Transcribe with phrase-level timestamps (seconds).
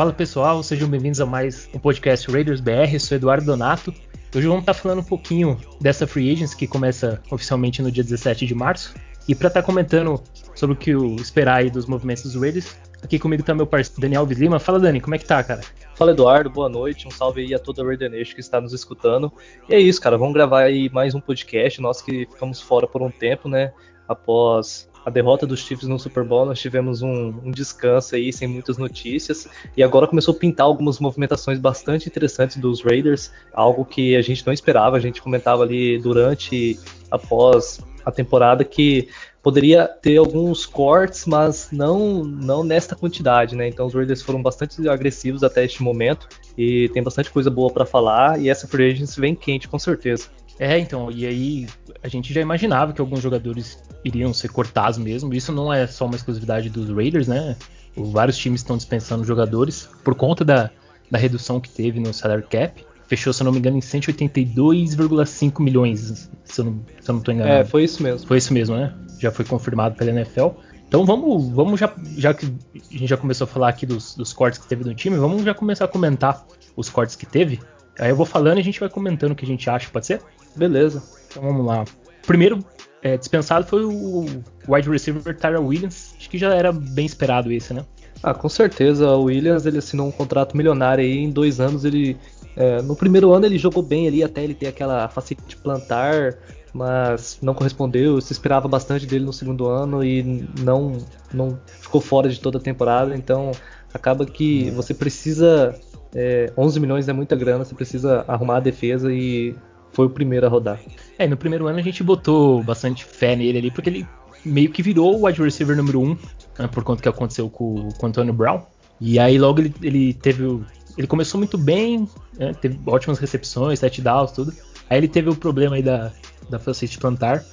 [0.00, 2.90] Fala pessoal, sejam bem-vindos a mais um podcast Raiders BR.
[2.90, 3.92] Eu sou Eduardo Donato.
[4.34, 8.46] Hoje vamos estar falando um pouquinho dessa free agents que começa oficialmente no dia 17
[8.46, 8.94] de março.
[9.28, 10.18] E para estar comentando
[10.54, 14.24] sobre o que esperar aí dos movimentos dos Raiders, aqui comigo está meu parceiro Daniel
[14.24, 14.58] Lima.
[14.58, 15.60] Fala Dani, como é que tá, cara?
[15.94, 18.72] Fala Eduardo, boa noite, um salve aí a toda a Raider Nation que está nos
[18.72, 19.30] escutando.
[19.68, 23.02] E é isso, cara, vamos gravar aí mais um podcast, nós que ficamos fora por
[23.02, 23.70] um tempo, né?
[24.08, 28.46] Após a derrota dos Chiefs no Super Bowl, nós tivemos um, um, descanso aí, sem
[28.46, 34.16] muitas notícias, e agora começou a pintar algumas movimentações bastante interessantes dos Raiders, algo que
[34.16, 36.78] a gente não esperava, a gente comentava ali durante,
[37.10, 39.08] após a temporada, que
[39.42, 43.68] poderia ter alguns cortes, mas não, não nesta quantidade, né?
[43.68, 47.86] Então os Raiders foram bastante agressivos até este momento, e tem bastante coisa boa para
[47.86, 50.28] falar, e essa free agency vem quente, com certeza.
[50.60, 51.66] É, então, e aí
[52.02, 55.32] a gente já imaginava que alguns jogadores iriam ser cortados mesmo.
[55.32, 57.56] Isso não é só uma exclusividade dos Raiders, né?
[57.96, 60.70] Vários times estão dispensando jogadores por conta da,
[61.10, 62.84] da redução que teve no salary cap.
[63.08, 67.22] Fechou, se eu não me engano, em 182,5 milhões, se eu, não, se eu não
[67.22, 67.60] tô enganado.
[67.60, 68.28] É, foi isso mesmo.
[68.28, 68.94] Foi isso mesmo, né?
[69.18, 70.48] Já foi confirmado pela NFL.
[70.86, 74.34] Então vamos, vamos já, já que a gente já começou a falar aqui dos, dos
[74.34, 76.44] cortes que teve no time, vamos já começar a comentar
[76.76, 77.58] os cortes que teve.
[77.98, 80.06] Aí eu vou falando e a gente vai comentando o que a gente acha, pode
[80.06, 80.20] ser?
[80.60, 81.02] Beleza.
[81.26, 81.86] Então vamos lá.
[82.26, 82.62] Primeiro
[83.02, 84.26] é, dispensado foi o
[84.68, 86.14] wide receiver Tyra Williams.
[86.18, 87.82] Acho que já era bem esperado esse, né?
[88.22, 89.08] Ah, com certeza.
[89.08, 91.16] O Williams ele assinou um contrato milionário aí.
[91.16, 92.14] Em dois anos ele.
[92.54, 95.10] É, no primeiro ano ele jogou bem ali até ele ter aquela
[95.46, 96.36] de plantar,
[96.74, 98.20] mas não correspondeu.
[98.20, 100.98] Se esperava bastante dele no segundo ano e não,
[101.32, 103.16] não ficou fora de toda a temporada.
[103.16, 103.50] Então
[103.94, 105.74] acaba que você precisa.
[106.14, 109.54] É, 11 milhões é muita grana, você precisa arrumar a defesa e
[109.92, 110.80] foi o primeiro a rodar.
[111.18, 114.06] É, no primeiro ano a gente botou bastante fé nele ali, porque ele
[114.44, 116.18] meio que virou o wide receiver número 1, um,
[116.58, 118.62] né, por conta que aconteceu com, com o Antonio Brown.
[119.00, 120.60] E aí logo ele, ele teve.
[120.98, 124.52] Ele começou muito bem, né, teve ótimas recepções, sete downs, tudo.
[124.88, 126.12] Aí ele teve o problema aí da,
[126.48, 127.44] da facility plantar.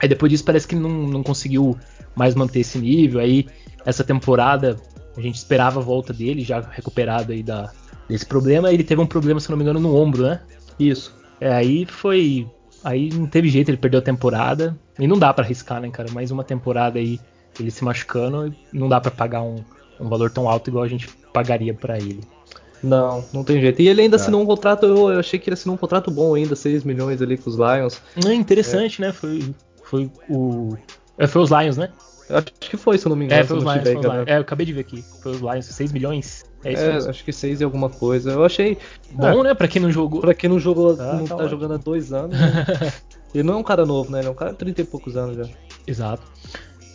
[0.00, 1.76] Aí depois disso parece que não, não conseguiu
[2.14, 3.20] mais manter esse nível.
[3.20, 3.46] Aí
[3.84, 4.76] essa temporada
[5.16, 7.70] a gente esperava a volta dele, já recuperado aí da,
[8.08, 8.72] desse problema.
[8.72, 10.40] Ele teve um problema, se não me engano, no ombro, né?
[10.78, 11.14] Isso.
[11.40, 12.46] É, aí foi.
[12.84, 14.76] Aí não teve jeito, ele perdeu a temporada.
[14.98, 16.10] E não dá para arriscar, né, cara?
[16.12, 17.20] Mais uma temporada aí,
[17.58, 19.56] ele se machucando, não dá para pagar um,
[20.00, 22.20] um valor tão alto igual a gente pagaria para ele.
[22.82, 23.82] Não, não tem jeito.
[23.82, 24.20] E ele ainda é.
[24.20, 27.20] assinou um contrato, eu, eu, achei que ele assinou um contrato bom ainda, 6 milhões
[27.20, 28.00] ali com os Lions.
[28.24, 29.06] É interessante, é.
[29.06, 29.12] né?
[29.12, 30.76] Foi, foi o.
[31.18, 31.90] É, foi os Lions, né?
[32.30, 33.40] Acho que foi, se eu não me engano.
[33.40, 34.28] É, foi os Lions, foi os Lions.
[34.28, 35.04] É, eu acabei de ver aqui.
[35.22, 36.44] Foi os Lions, 6 milhões.
[36.64, 38.32] É, isso é acho que 6 e alguma coisa.
[38.32, 38.78] Eu achei.
[39.12, 39.54] Bom, né?
[39.54, 40.20] Pra quem não jogou.
[40.20, 42.38] Pra quem não jogou, ah, não tá, tá jogando há dois anos.
[42.38, 42.92] Né?
[43.34, 44.20] ele não é um cara novo, né?
[44.20, 45.48] Ele é um cara de 30 e poucos anos já.
[45.86, 46.22] Exato.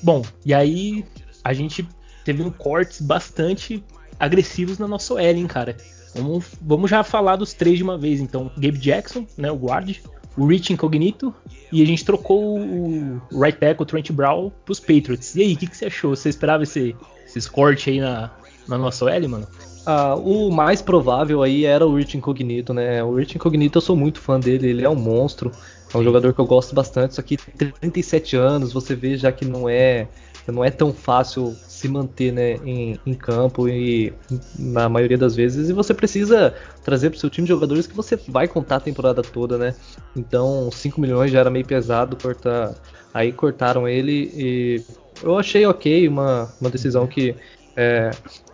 [0.03, 1.05] Bom, e aí
[1.43, 1.87] a gente
[2.25, 3.83] teve um cortes bastante
[4.19, 5.77] agressivos na nossa OL, hein, cara.
[6.15, 8.51] Vamos, vamos já falar dos três de uma vez, então.
[8.57, 9.97] Gabe Jackson, né, o guard,
[10.37, 11.33] o Rich Incognito,
[11.71, 15.35] e a gente trocou o right tackle, o Trent Brown, pros Patriots.
[15.35, 16.15] E aí, o que, que, você achou?
[16.15, 16.95] Você esperava esse,
[17.25, 18.31] esse corte aí na,
[18.67, 19.47] na nossa OL, mano?
[19.85, 23.03] Ah, o mais provável aí era o Rich Incognito, né?
[23.03, 25.51] O Rich Incognito eu sou muito fã dele, ele é um monstro,
[25.93, 29.43] é um jogador que eu gosto bastante, só que 37 anos, você vê já que
[29.43, 30.07] não é,
[30.47, 34.13] não é tão fácil se manter né, em, em, campo e
[34.57, 38.47] na maioria das vezes e você precisa trazer para seu time jogadores que você vai
[38.47, 39.73] contar a temporada toda, né?
[40.15, 42.75] Então 5 milhões já era meio pesado cortar,
[43.11, 44.83] aí cortaram ele e
[45.23, 47.35] eu achei ok, uma, uma decisão que
[47.75, 48.11] é,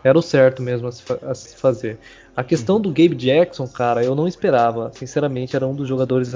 [0.08, 2.00] era o certo mesmo a se, a se, fazer.
[2.36, 4.92] A questão do Gabe Jackson, cara, eu não esperava.
[4.94, 6.34] Sinceramente, era um dos jogadores.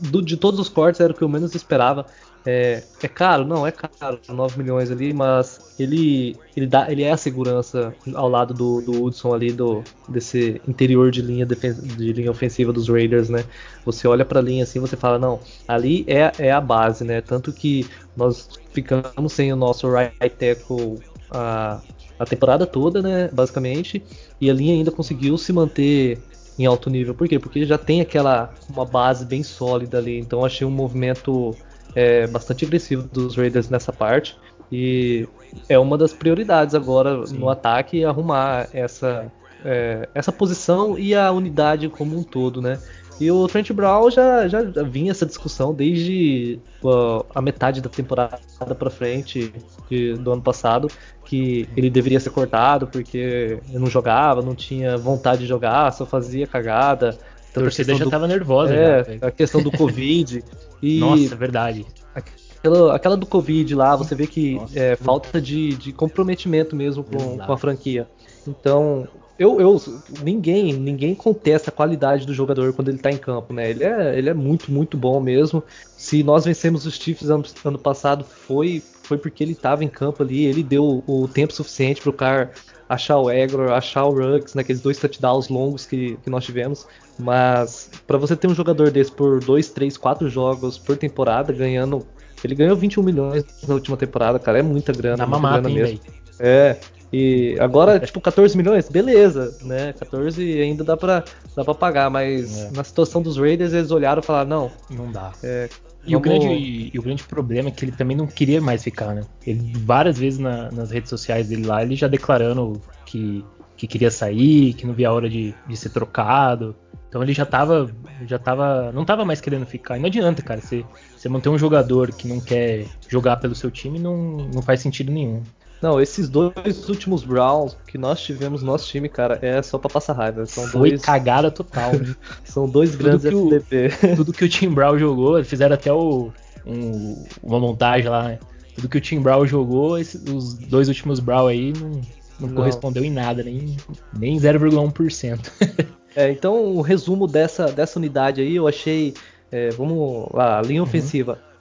[0.00, 2.06] Do, de todos os cortes, era o que eu menos esperava.
[2.44, 3.44] É, é caro?
[3.44, 8.28] Não, é caro, 9 milhões ali, mas ele, ele, dá, ele é a segurança ao
[8.28, 13.28] lado do, do Hudson ali, do, desse interior de linha, de linha ofensiva dos Raiders,
[13.28, 13.44] né?
[13.84, 15.38] Você olha pra linha assim você fala, não,
[15.68, 17.20] ali é, é a base, né?
[17.20, 17.86] Tanto que
[18.16, 20.98] nós ficamos sem o nosso right tackle
[21.30, 21.80] a,
[22.18, 23.28] a temporada toda, né?
[23.32, 24.02] Basicamente,
[24.40, 26.18] e a linha ainda conseguiu se manter
[26.58, 27.14] em alto nível.
[27.14, 27.38] Por quê?
[27.38, 30.18] Porque já tem aquela uma base bem sólida ali.
[30.18, 31.54] Então achei um movimento
[31.94, 34.36] é, bastante agressivo dos Raiders nessa parte.
[34.70, 35.28] E
[35.68, 37.38] é uma das prioridades agora Sim.
[37.38, 39.30] no ataque arrumar essa,
[39.64, 42.78] é, essa posição e a unidade como um todo, né?
[43.20, 47.88] E o Trent Brown já, já, já vinha essa discussão desde uh, a metade da
[47.88, 48.38] temporada
[48.76, 49.52] para frente
[49.88, 50.88] de, do ano passado,
[51.24, 56.46] que ele deveria ser cortado porque não jogava, não tinha vontade de jogar, só fazia
[56.46, 57.18] cagada.
[57.50, 58.74] A torcida já do, tava nervosa.
[58.74, 60.42] É, já, a questão do Covid.
[60.84, 61.86] E Nossa, verdade.
[62.12, 67.04] Aquela, aquela do Covid lá, você vê que Nossa, é falta de, de comprometimento mesmo
[67.04, 68.08] com, com a franquia.
[68.48, 69.06] Então,
[69.38, 69.82] eu, eu,
[70.22, 73.70] ninguém, ninguém contesta a qualidade do jogador quando ele tá em campo, né?
[73.70, 75.62] Ele é, ele é muito, muito bom mesmo.
[75.96, 80.22] Se nós vencemos os Chiefs ano, ano passado, foi, foi porque ele tava em campo
[80.22, 82.52] ali, ele deu o tempo suficiente pro cara
[82.88, 86.86] achar o Egor, achar o Ruggs naqueles dois touchdowns longos que, que nós tivemos.
[87.18, 92.06] Mas para você ter um jogador desse por dois, três, quatro jogos por temporada, ganhando.
[92.44, 94.58] Ele ganhou 21 milhões na última temporada, cara.
[94.58, 95.18] É muita grana.
[95.18, 96.00] Na mamata, grana mesmo.
[96.40, 96.76] É.
[97.12, 99.92] E agora, tipo, 14 milhões, beleza, né?
[99.92, 101.22] 14 ainda dá pra,
[101.54, 102.70] dá pra pagar, mas é.
[102.70, 104.70] na situação dos Raiders eles olharam e falaram, não.
[104.88, 105.30] Não dá.
[105.42, 105.68] É,
[106.06, 106.14] e, vamos...
[106.14, 109.22] o grande, e o grande problema é que ele também não queria mais ficar, né?
[109.46, 113.44] Ele várias vezes na, nas redes sociais dele lá, ele já declarando que,
[113.76, 116.74] que queria sair, que não via a hora de, de ser trocado.
[117.08, 117.94] Então ele já tava,
[118.26, 119.98] já tava, não tava mais querendo ficar.
[119.98, 120.82] E não adianta, cara, você,
[121.14, 125.12] você manter um jogador que não quer jogar pelo seu time não, não faz sentido
[125.12, 125.42] nenhum.
[125.82, 129.90] Não, esses dois últimos Browns que nós tivemos no nosso time, cara, é só pra
[129.90, 130.46] passar raiva.
[130.46, 131.02] São Foi dois...
[131.02, 131.92] cagada total.
[131.94, 132.14] Né?
[132.44, 134.12] São dois tudo grandes que FDP.
[134.12, 136.30] O, tudo que o Tim Brown jogou, fizeram até o,
[136.64, 138.38] um, uma montagem lá, né?
[138.76, 141.90] Tudo que o Tim Brown jogou, esses, os dois últimos Brown aí não,
[142.38, 142.54] não, não.
[142.54, 143.76] correspondeu em nada, nem,
[144.16, 145.40] nem 0,1%.
[146.14, 149.14] é, então o resumo dessa, dessa unidade aí, eu achei.
[149.50, 150.86] É, vamos lá, a linha uhum.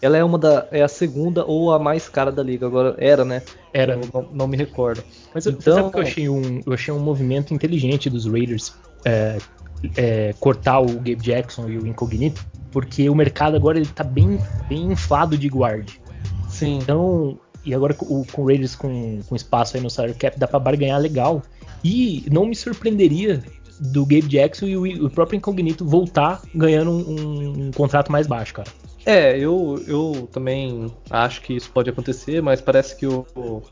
[0.01, 0.67] Ela é uma da.
[0.71, 2.65] É a segunda ou a mais cara da liga.
[2.65, 3.43] Agora era, né?
[3.71, 3.95] Era.
[3.95, 5.03] Não, não, me recordo.
[5.33, 6.61] Mas então, sabe que eu achei um.
[6.65, 8.73] Eu achei um movimento inteligente dos Raiders
[9.05, 9.37] é,
[9.95, 14.39] é, cortar o Gabe Jackson e o Incognito, porque o mercado agora ele tá bem,
[14.67, 15.89] bem inflado de guard.
[16.49, 16.79] Sim.
[16.81, 17.37] Então.
[17.63, 20.99] E agora com, o Raiders com, com espaço aí no salary cap dá pra barganhar
[20.99, 21.43] legal.
[21.83, 23.43] E não me surpreenderia
[23.79, 28.25] do Gabe Jackson e o, o próprio Incognito voltar ganhando um, um, um contrato mais
[28.25, 28.69] baixo, cara.
[29.05, 33.25] É, eu, eu também acho que isso pode acontecer, mas parece que o,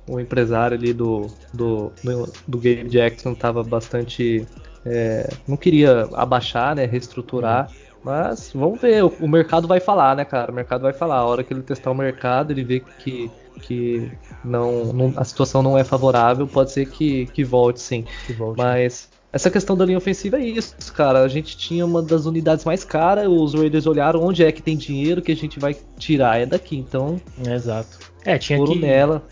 [0.08, 4.46] o, empresário ali do, do, do, do Gabe Jackson estava bastante.
[4.86, 6.86] É, não queria abaixar, né?
[6.86, 7.72] Reestruturar.
[8.04, 10.52] Mas vamos ver, o, o, mercado vai falar, né, cara?
[10.52, 11.18] O mercado vai falar.
[11.18, 13.30] A hora que ele testar o mercado, ele vê que,
[13.62, 14.12] que
[14.44, 18.06] não, não a situação não é favorável, pode ser que, que volte sim.
[18.26, 18.58] Que volte.
[18.58, 21.20] Mas essa questão da linha ofensiva é isso, cara.
[21.20, 24.76] A gente tinha uma das unidades mais caras, os Raiders olharam onde é que tem
[24.76, 27.22] dinheiro que a gente vai tirar, é daqui, então.
[27.48, 28.00] exato.
[28.26, 28.80] É, tinha foram que...
[28.80, 29.24] nela.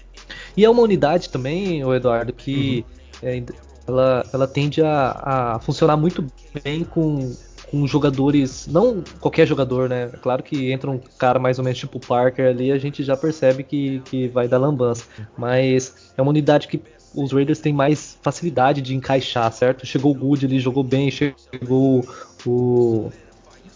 [0.55, 2.85] E é uma unidade também, o Eduardo, que
[3.23, 3.29] uhum.
[3.29, 3.44] é,
[3.88, 6.25] ela, ela tende a, a funcionar muito
[6.63, 7.33] bem com,
[7.71, 10.09] com jogadores, não qualquer jogador, né?
[10.21, 13.63] Claro que entra um cara mais ou menos tipo Parker ali, a gente já percebe
[13.63, 15.05] que, que vai dar lambança.
[15.38, 16.81] Mas é uma unidade que
[17.18, 19.86] os Raiders têm mais facilidade de encaixar, certo?
[19.86, 22.06] Chegou o Good, ele jogou bem, chegou
[22.46, 23.12] o,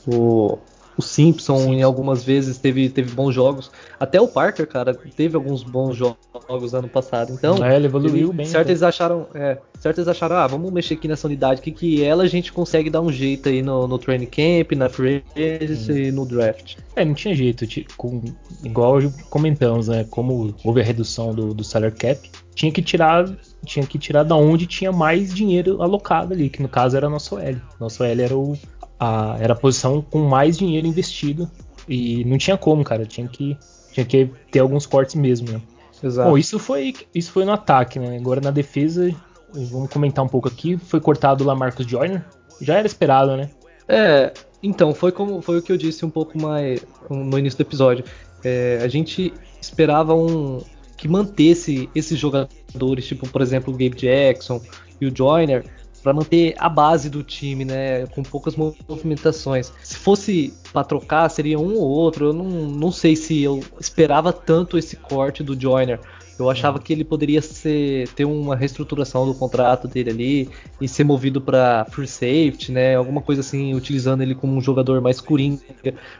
[0.07, 0.59] o,
[0.97, 1.75] o Simpson Sim.
[1.75, 3.71] em algumas vezes teve, teve bons jogos.
[3.99, 7.33] Até o Parker, cara, teve alguns bons jogos ano passado.
[7.33, 8.45] Então, é, ele evoluiu ele, bem.
[8.45, 8.71] Certo, né?
[8.71, 12.23] eles acharam, é, certo, eles acharam, ah, vamos mexer aqui nessa unidade, que que ela
[12.23, 16.25] a gente consegue dar um jeito aí no, no training camp, na free e no
[16.25, 16.77] draft.
[16.95, 17.65] É, não tinha jeito,
[17.95, 18.21] com,
[18.63, 18.99] igual
[19.29, 20.05] comentamos, né?
[20.09, 23.25] Como houve a redução do, do salary cap, tinha que tirar
[23.65, 27.37] tinha que tirar da onde tinha mais dinheiro alocado ali, que no caso era nosso
[27.37, 27.61] L.
[27.79, 28.57] Nosso L era o
[29.01, 31.49] a, era a posição com mais dinheiro investido
[31.89, 33.57] e não tinha como, cara, tinha que
[33.91, 35.61] tinha que ter alguns cortes mesmo, né?
[36.03, 36.29] Exato.
[36.29, 38.15] Bom, isso foi isso foi no ataque, né?
[38.15, 39.11] Agora na defesa,
[39.51, 42.23] vamos comentar um pouco aqui, foi cortado lá Marcos Joyner.
[42.61, 43.49] Já era esperado, né?
[43.87, 44.31] É,
[44.61, 48.05] então, foi como foi o que eu disse um pouco mais no início do episódio.
[48.43, 50.61] É, a gente esperava um,
[50.95, 54.61] que mantesse esses jogadores, tipo, por exemplo, o Gabe Jackson
[54.99, 55.65] e o Joyner,
[56.01, 59.71] para manter a base do time, né, com poucas movimentações.
[59.83, 62.27] Se fosse para trocar, seria um ou outro.
[62.27, 65.99] Eu não, não sei se eu esperava tanto esse corte do Joyner.
[66.39, 71.03] Eu achava que ele poderia ser, ter uma reestruturação do contrato dele ali e ser
[71.03, 72.95] movido para free safety, né?
[72.95, 75.61] Alguma coisa assim, utilizando ele como um jogador mais coringa.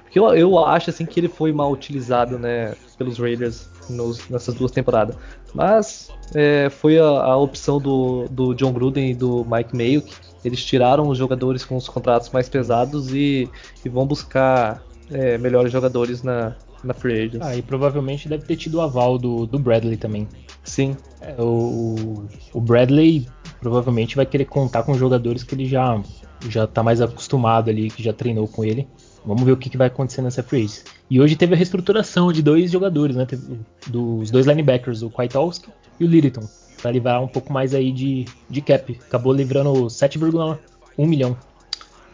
[0.04, 4.56] Porque eu, eu acho assim que ele foi mal utilizado, né, pelos Raiders nos, nessas
[4.56, 5.16] duas temporadas.
[5.54, 10.02] Mas é, foi a, a, opção do, do John Gruden e do Mike Mayo.
[10.02, 13.50] Que eles tiraram os jogadores com os contratos mais pesados e,
[13.86, 17.42] e vão buscar é, melhores jogadores na, na Free Agents.
[17.42, 20.28] Ah, e provavelmente deve ter tido o aval do, do Bradley também.
[20.64, 20.96] Sim.
[21.22, 23.28] É, o, o Bradley
[23.60, 26.02] provavelmente vai querer contar com jogadores que ele já
[26.50, 28.88] já tá mais acostumado ali, que já treinou com ele.
[29.26, 30.68] Vamos ver o que, que vai acontecer nessa free
[31.10, 33.26] E hoje teve a reestruturação de dois jogadores, né?
[33.26, 36.48] Teve, dos dois linebackers, o Kwiatkowski e o Littleton,
[36.82, 39.00] para livrar um pouco mais aí de, de cap.
[39.08, 40.58] Acabou livrando 7,1
[41.08, 41.38] milhão.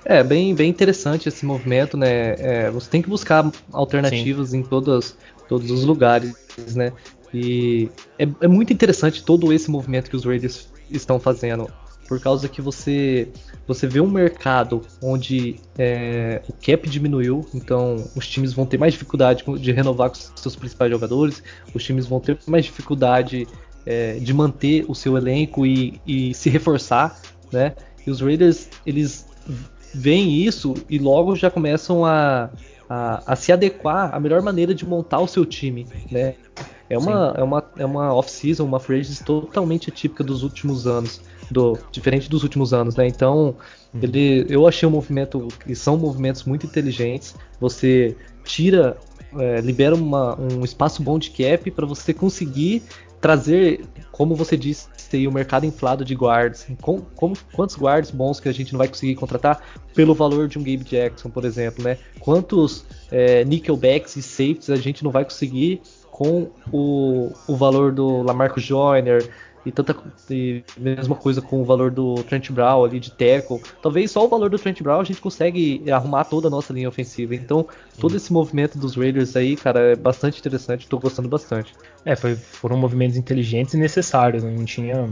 [0.04, 2.36] É, bem, bem interessante esse movimento, né?
[2.38, 4.60] É, você tem que buscar alternativas Sim.
[4.60, 5.16] em todos,
[5.48, 6.34] todos os lugares,
[6.76, 6.92] né?
[7.34, 11.70] E é, é, muito interessante todo esse movimento que os Raiders estão fazendo,
[12.08, 13.28] por causa que você
[13.68, 18.94] você vê um mercado onde é, o cap diminuiu, então os times vão ter mais
[18.94, 23.46] dificuldade de renovar com seus principais jogadores, os times vão ter mais dificuldade
[23.86, 27.20] é, de manter o seu elenco e, e se reforçar,
[27.52, 27.76] né?
[28.06, 29.28] E os Raiders eles
[29.94, 32.50] veem isso e logo já começam a,
[32.90, 36.36] a, a se adequar à melhor maneira de montar o seu time, né?
[36.90, 41.78] É uma, é uma, é uma off-season, uma free totalmente atípica dos últimos anos, do
[41.92, 43.08] diferente dos últimos anos, né?
[43.08, 43.56] Então,
[43.94, 44.00] uhum.
[44.02, 47.36] ele, eu achei o um movimento, e são movimentos muito inteligentes.
[47.60, 48.98] Você tira,
[49.38, 52.84] é, libera uma, um espaço bom de cap para você conseguir
[53.20, 54.88] trazer, como você disse,
[55.28, 56.68] o mercado inflado de guards.
[56.82, 59.62] Com, como, quantos guards bons que a gente não vai conseguir contratar
[59.94, 61.98] pelo valor de um Gabe Jackson, por exemplo, né?
[62.20, 68.24] Quantos é, nickelbacks e safeties a gente não vai conseguir com o, o valor do
[68.24, 69.30] Lamarcus Joyner,
[69.68, 69.96] e tanta
[70.30, 73.62] e mesma coisa com o valor do Trent Brown ali de tackle.
[73.82, 76.88] Talvez só o valor do Trent Brown a gente consegue arrumar toda a nossa linha
[76.88, 77.36] ofensiva.
[77.36, 77.68] Então,
[78.00, 81.74] todo esse movimento dos Raiders aí, cara, é bastante interessante, estou gostando bastante.
[82.06, 84.54] É, foi, foram movimentos inteligentes e necessários, né?
[84.56, 85.10] não tinha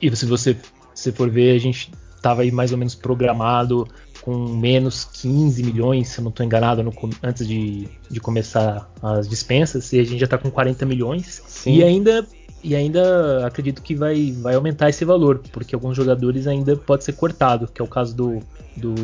[0.00, 0.56] E se você
[0.94, 3.86] se for ver, a gente estava aí mais ou menos programado
[4.20, 6.92] com menos 15 milhões, se eu não estou enganado, no,
[7.22, 11.42] antes de, de começar as dispensas, e a gente já está com 40 milhões.
[11.46, 11.76] Sim.
[11.76, 12.26] E ainda
[12.62, 17.12] e ainda acredito que vai, vai aumentar esse valor, porque alguns jogadores ainda pode ser
[17.14, 18.40] cortado, que é o caso do,
[18.76, 18.94] do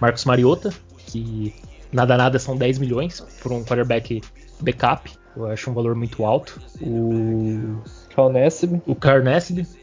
[0.00, 0.72] Marcos Mariota,
[1.06, 1.54] que
[1.92, 4.20] nada nada são 10 milhões por um quarterback
[4.60, 5.10] backup.
[5.36, 6.60] Eu acho um valor muito alto.
[6.80, 7.82] O
[8.14, 8.32] Carl
[8.86, 9.22] O Carl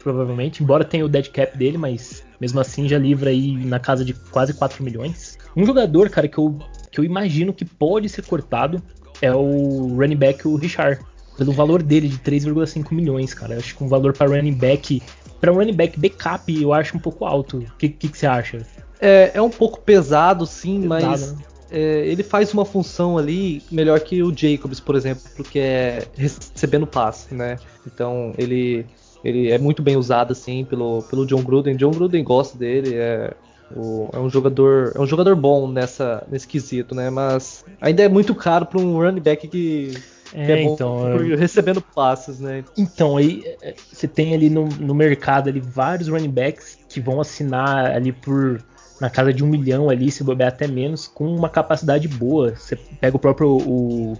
[0.02, 4.04] provavelmente, embora tenha o dead cap dele, mas mesmo assim já livra aí na casa
[4.04, 5.38] de quase 4 milhões.
[5.54, 6.58] Um jogador, cara, que eu,
[6.90, 8.82] que eu imagino que pode ser cortado
[9.20, 10.98] é o running back, o Richard
[11.36, 13.54] pelo valor dele de 3,5 milhões, cara.
[13.54, 15.02] Eu acho que um valor para running back,
[15.40, 17.58] para um running back backup, eu acho um pouco alto.
[17.58, 18.66] O que, que, que, você acha?
[19.00, 21.38] É, é um pouco pesado, sim, pesado, mas né?
[21.70, 26.86] é, ele faz uma função ali melhor que o Jacobs, por exemplo, que é recebendo
[26.86, 27.56] passe, né?
[27.86, 28.86] Então ele
[29.24, 31.76] ele é muito bem usado assim pelo, pelo John Gruden.
[31.76, 33.32] John Gruden gosta dele, é,
[33.74, 37.08] o, é um jogador é um jogador bom nessa nesse quesito, né?
[37.08, 39.94] Mas ainda é muito caro para um running back que
[40.34, 42.64] é, é então, recebendo passes, né?
[42.76, 47.20] Então, aí é, você tem ali no, no mercado ali vários running backs que vão
[47.20, 48.62] assinar ali por
[49.00, 52.54] na casa de um milhão ali, se bobear até menos, com uma capacidade boa.
[52.54, 54.16] Você pega o próprio o,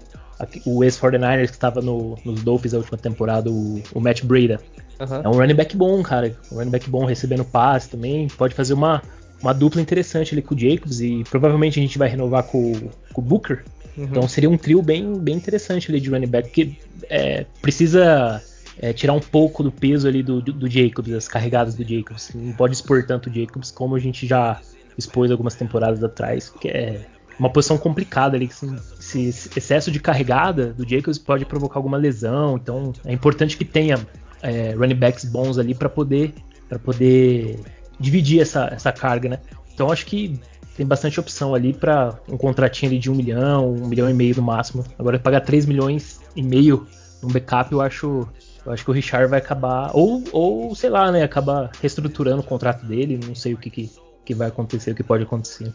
[0.65, 4.59] o ex-49ers que estava no, nos Dolphins na última temporada, o, o Matt Breda.
[4.99, 5.21] Uhum.
[5.23, 6.35] É um running back bom, cara.
[6.51, 8.27] Um running back bom recebendo passe também.
[8.27, 9.01] Pode fazer uma,
[9.41, 12.73] uma dupla interessante ali com o Jacobs e provavelmente a gente vai renovar com,
[13.13, 13.63] com o Booker.
[13.97, 14.05] Uhum.
[14.05, 16.77] Então seria um trio bem, bem interessante ali de running back, que
[17.09, 18.41] é, precisa
[18.79, 22.31] é, tirar um pouco do peso ali do, do, do, Jacobs, as carregadas do Jacobs.
[22.33, 24.59] Não pode expor tanto o Jacobs como a gente já
[24.97, 27.05] expôs algumas temporadas atrás, que é
[27.39, 28.49] uma posição complicada ali.
[28.51, 33.65] Assim, esse excesso de carregada do Jacobs pode provocar alguma lesão, então é importante que
[33.65, 33.99] tenha
[34.41, 36.33] é, running backs bons ali para poder
[36.67, 37.59] para poder
[37.99, 39.39] dividir essa, essa carga, né?
[39.73, 40.39] Então acho que
[40.75, 44.35] tem bastante opção ali para um contratinho ali de um milhão, um milhão e meio
[44.35, 44.83] no máximo.
[44.97, 46.87] Agora pagar 3 milhões e meio
[47.21, 48.27] num backup, eu acho,
[48.65, 52.45] eu acho que o Richard vai acabar ou, ou sei lá, né, acabar reestruturando o
[52.45, 53.91] contrato dele, não sei o que, que,
[54.25, 55.71] que vai acontecer, o que pode acontecer.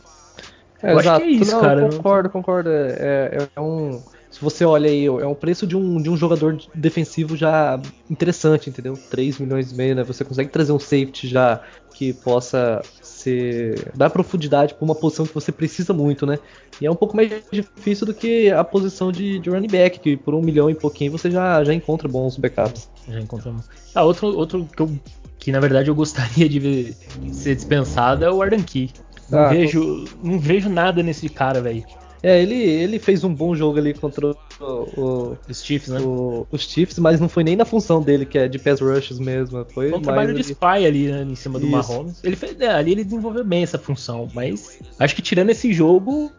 [0.82, 1.16] É, eu exato.
[1.16, 1.88] acho que é isso, não, cara.
[1.88, 2.70] Concordo, concordo.
[2.70, 4.00] É, é, um
[4.30, 8.68] se você olha aí, é um preço de um, de um jogador defensivo já interessante,
[8.68, 8.94] entendeu?
[9.10, 10.04] 3 milhões e meio, né?
[10.04, 11.62] Você consegue trazer um safety já
[11.94, 12.82] que possa
[13.18, 16.38] ser dar profundidade para uma posição que você precisa muito, né?
[16.80, 20.16] E é um pouco mais difícil do que a posição de, de running back, que
[20.16, 22.88] por um milhão e pouquinho você já, já encontra bons backups.
[23.08, 23.66] Já encontramos.
[23.94, 24.98] Ah, outro, outro que, eu,
[25.38, 26.96] que na verdade eu gostaria de ver
[27.32, 28.90] ser dispensado é o Ardan Key.
[29.30, 31.84] Não, ah, vejo, não vejo nada nesse cara, velho.
[32.22, 36.00] É, ele, ele fez um bom jogo ali contra o, o, os Chiefs, né?
[36.00, 39.18] O, os Chiefs, mas não foi nem na função dele, que é de pass rushes
[39.18, 39.64] mesmo.
[39.72, 41.92] Foi, foi um trabalho de spy ali, né, em cima do Isso.
[41.92, 42.20] Mahomes.
[42.24, 46.32] Ele fez, é, ali ele desenvolveu bem essa função, mas acho que tirando esse jogo,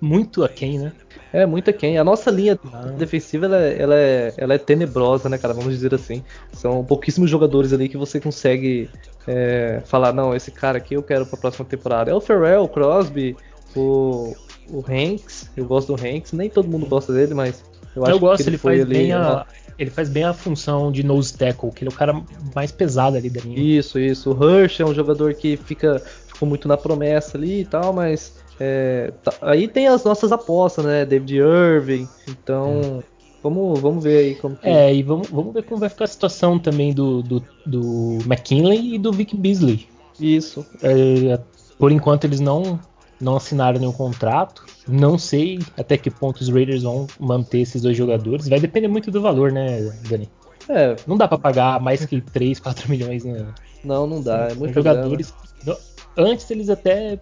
[0.00, 0.92] muito aquém, né?
[1.32, 1.98] É, muito aquém.
[1.98, 2.86] A nossa linha ah.
[2.96, 5.54] defensiva, ela, ela, é, ela é tenebrosa, né, cara?
[5.54, 6.22] Vamos dizer assim.
[6.52, 8.88] São pouquíssimos jogadores ali que você consegue
[9.26, 12.10] é, falar, não, esse cara aqui eu quero pra próxima temporada.
[12.10, 13.36] É o Ferrell, o Crosby,
[13.74, 14.34] o,
[14.70, 17.64] o Hanks, eu gosto do Hanks, nem todo mundo gosta dele, mas
[17.94, 19.46] eu acho eu gosto, que ele, ele faz ali, bem a,
[19.78, 22.22] ele faz bem a função de nose tackle, que ele é o cara
[22.54, 23.58] mais pesado ali da linha.
[23.58, 24.32] Isso, isso.
[24.32, 28.34] O Hirsch é um jogador que fica ficou muito na promessa ali e tal, mas
[28.58, 31.04] é, tá, aí tem as nossas apostas, né?
[31.04, 33.02] David Irving, então
[33.42, 34.68] vamos, vamos ver aí como que...
[34.68, 38.94] É, e vamos, vamos ver como vai ficar a situação também do, do, do McKinley
[38.94, 39.86] e do Vic Beasley.
[40.18, 40.64] Isso.
[40.82, 41.38] É,
[41.78, 42.78] por enquanto eles não
[43.22, 44.64] não assinaram nenhum contrato.
[44.86, 48.48] Não sei até que ponto os Raiders vão manter esses dois jogadores.
[48.48, 50.28] Vai depender muito do valor, né, Dani?
[50.68, 50.96] É.
[51.06, 53.46] Não dá para pagar mais que 3, 4 milhões, né?
[53.84, 54.48] Não, não dá.
[54.50, 55.32] É muito jogadores.
[55.64, 55.78] Grana.
[56.16, 57.18] Antes eles até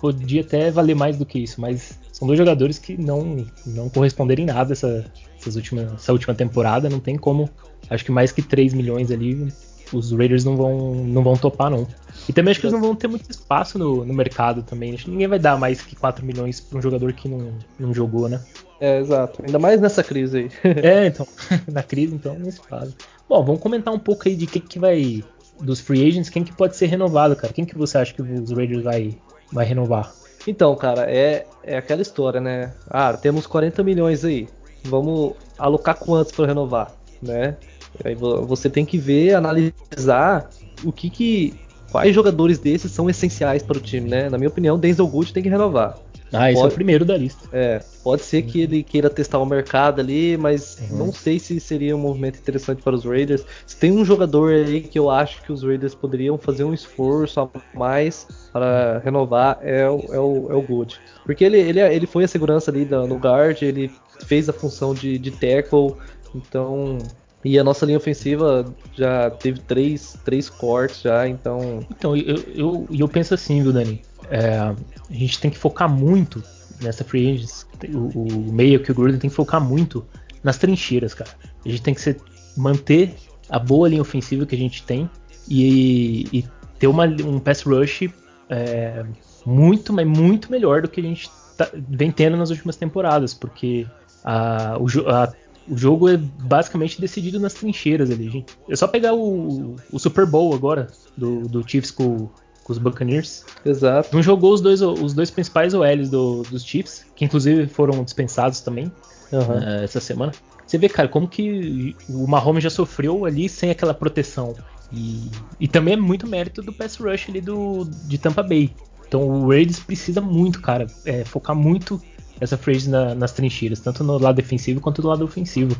[0.00, 4.42] podia até valer mais do que isso, mas são dois jogadores que não não corresponderam
[4.42, 5.04] em nada essa,
[5.38, 6.88] essas últimas, essa última temporada.
[6.88, 7.48] Não tem como.
[7.90, 9.52] Acho que mais que 3 milhões ali
[9.92, 11.86] os Raiders não vão, não vão topar, não.
[12.28, 14.94] E também acho que eles não vão ter muito espaço no, no mercado também.
[14.94, 17.94] Acho que ninguém vai dar mais que 4 milhões para um jogador que não, não
[17.94, 18.40] jogou, né?
[18.80, 19.42] É, exato.
[19.44, 20.50] Ainda mais nessa crise aí.
[20.82, 21.26] é, então.
[21.70, 22.88] Na crise, então, não se fala.
[23.28, 25.24] Bom, vamos comentar um pouco aí de quem que vai.
[25.60, 27.50] Dos free agents, quem que pode ser renovado, cara?
[27.50, 29.16] Quem que você acha que os Raiders vai,
[29.50, 30.12] vai renovar?
[30.46, 32.74] Então, cara, é, é aquela história, né?
[32.88, 34.46] Ah, temos 40 milhões aí.
[34.84, 37.56] Vamos alocar quantos para renovar, né?
[38.04, 40.48] Aí você tem que ver, analisar
[40.84, 41.54] o que que
[41.90, 44.28] quais jogadores desses são essenciais para o time, né?
[44.28, 45.98] Na minha opinião, Denzel Good tem que renovar.
[46.32, 47.48] Ah, esse pode, é o primeiro da lista.
[47.52, 50.98] É, pode ser que ele queira testar o mercado ali, mas uhum.
[50.98, 53.44] não sei se seria um movimento interessante para os Raiders.
[53.64, 57.40] Se tem um jogador aí que eu acho que os Raiders poderiam fazer um esforço
[57.40, 60.98] a mais para renovar, é o, é o, é o Good.
[61.24, 63.90] Porque ele, ele, ele foi a segurança ali no guard, ele
[64.26, 65.94] fez a função de, de tackle,
[66.34, 66.98] então
[67.46, 71.86] e a nossa linha ofensiva já teve três, três cortes já, então.
[71.88, 74.02] Então, eu, eu, eu penso assim, viu, Dani?
[74.28, 74.74] É, a
[75.10, 76.42] gente tem que focar muito
[76.82, 77.64] nessa free agents.
[77.94, 80.04] O, o meio que o Gruden tem que focar muito
[80.42, 81.30] nas trincheiras, cara.
[81.64, 82.16] A gente tem que ser,
[82.56, 83.14] manter
[83.48, 85.08] a boa linha ofensiva que a gente tem
[85.48, 86.44] e, e
[86.80, 88.08] ter uma, um pass rush
[88.50, 89.04] é,
[89.44, 93.86] muito, mas muito melhor do que a gente tá, vem tendo nas últimas temporadas, porque
[94.24, 95.32] a, a
[95.68, 98.56] o jogo é basicamente decidido nas trincheiras ali, gente.
[98.68, 102.28] É só pegar o, o Super Bowl agora, do, do Chiefs com,
[102.62, 103.44] com os Buccaneers.
[103.64, 104.14] Exato.
[104.14, 108.60] Não jogou os dois, os dois principais OLs do, dos Chiefs, que inclusive foram dispensados
[108.60, 108.90] também
[109.32, 109.40] uhum.
[109.40, 110.32] uh, essa semana.
[110.66, 114.54] Você vê, cara, como que o Mahomes já sofreu ali sem aquela proteção.
[114.92, 118.72] E, e também é muito mérito do pass rush ali do, de Tampa Bay.
[119.06, 122.00] Então o Raiders precisa muito, cara, é, focar muito
[122.40, 125.76] essa frase na, nas trincheiras, tanto no lado defensivo quanto no lado ofensivo.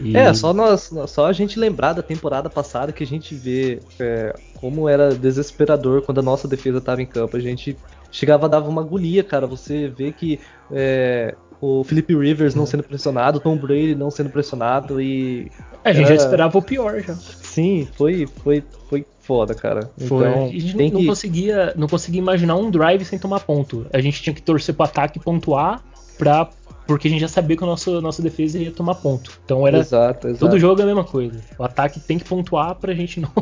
[0.00, 0.16] E...
[0.16, 4.34] É, só, nós, só a gente lembrar da temporada passada que a gente vê é,
[4.56, 7.36] como era desesperador quando a nossa defesa estava em campo.
[7.36, 7.76] A gente
[8.10, 9.46] chegava a dar uma agonia, cara.
[9.46, 10.40] Você vê que
[10.72, 15.50] é, o Felipe Rivers não sendo pressionado, Tom Brady não sendo pressionado e.
[15.82, 16.16] É, a gente era...
[16.16, 17.14] já esperava o pior já.
[17.14, 19.90] Sim, foi, foi, foi foda, cara.
[19.96, 20.28] Foi.
[20.28, 21.06] Então, a gente não, que...
[21.06, 23.86] conseguia, não conseguia imaginar um drive sem tomar ponto.
[23.94, 25.82] A gente tinha que torcer pro ataque pontuar
[26.18, 26.50] pra.
[26.86, 29.40] Porque a gente já sabia que a nossa, nossa defesa ia tomar ponto.
[29.42, 29.78] Então era.
[29.78, 30.44] Exato, exato.
[30.44, 31.40] Todo jogo é a mesma coisa.
[31.58, 33.32] O ataque tem que pontuar pra gente não.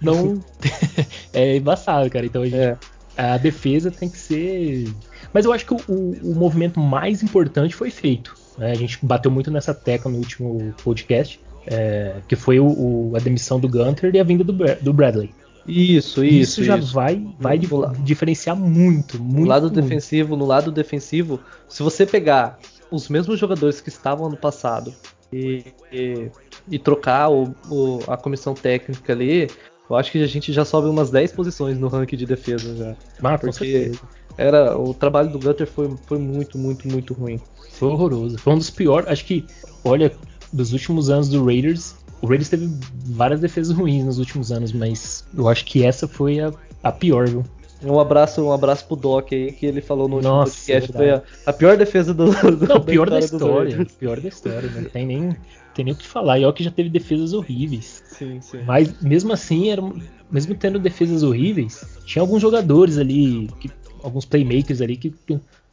[0.00, 0.40] não
[1.34, 2.24] é embaçado, cara.
[2.24, 2.78] Então a, gente, é.
[3.16, 4.88] A defesa tem que ser.
[5.32, 8.34] Mas eu acho que o, o, o movimento mais importante foi feito.
[8.58, 8.72] Né?
[8.72, 13.58] A gente bateu muito nessa tecla no último podcast é, que foi o, a demissão
[13.58, 15.30] do Gunter e a vinda do, do Bradley.
[15.66, 16.60] Isso, isso.
[16.60, 16.94] Isso já isso.
[16.94, 17.58] vai, vai
[18.04, 19.40] diferenciar muito, muito.
[19.40, 19.80] No lado muito.
[19.80, 24.94] defensivo, no lado defensivo, se você pegar os mesmos jogadores que estavam no passado
[25.32, 26.30] e, e,
[26.70, 29.48] e trocar o, o, a comissão técnica ali,
[29.88, 32.96] eu acho que a gente já sobe umas 10 posições no ranking de defesa já.
[33.22, 33.92] Ah, porque
[34.36, 37.40] era o trabalho do Gunter foi, foi muito, muito, muito ruim.
[37.72, 38.38] Foi horroroso.
[38.38, 39.08] Foi um dos piores.
[39.08, 39.46] Acho que,
[39.84, 40.12] olha,
[40.52, 42.68] dos últimos anos do Raiders, o Raiders teve
[43.06, 47.28] várias defesas ruins nos últimos anos, mas eu acho que essa foi a, a pior,
[47.28, 47.44] viu?
[47.84, 50.92] Um abraço, um abraço pro Doc aí, que ele falou no último Nossa, podcast.
[50.92, 52.30] Foi a, a, pior defesa do.
[52.56, 53.86] do não, pior da história.
[53.98, 55.36] Pior da história, não tem nem,
[55.76, 56.40] tem nem o que falar.
[56.40, 58.02] E que já teve defesas horríveis.
[58.06, 58.62] Sim, sim.
[58.66, 59.82] Mas mesmo assim, era,
[60.30, 63.70] mesmo tendo defesas horríveis, tinha alguns jogadores ali, que,
[64.02, 65.14] alguns playmakers ali que.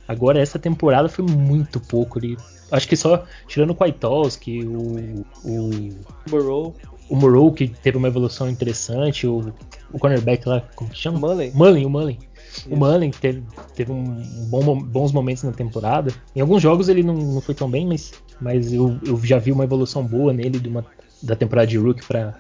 [0.06, 2.36] Agora essa temporada foi muito pouco ali.
[2.70, 5.90] Acho que só tirando o Kwiatkowski, o, o
[6.30, 6.76] Morrow.
[7.10, 9.54] O Morrow, que teve uma evolução interessante, o,
[9.94, 11.20] o cornerback lá, como que chama?
[11.20, 11.52] Mullen.
[11.54, 12.20] Mullen, o Mullen.
[12.70, 13.44] O Mullen teve,
[13.76, 16.14] teve um bom, bons momentos na temporada.
[16.36, 18.12] Em alguns jogos ele não, não foi tão bem, mas,
[18.44, 20.86] mas eu, eu já vi uma evolução boa nele uma,
[21.22, 22.36] da temporada de Rook para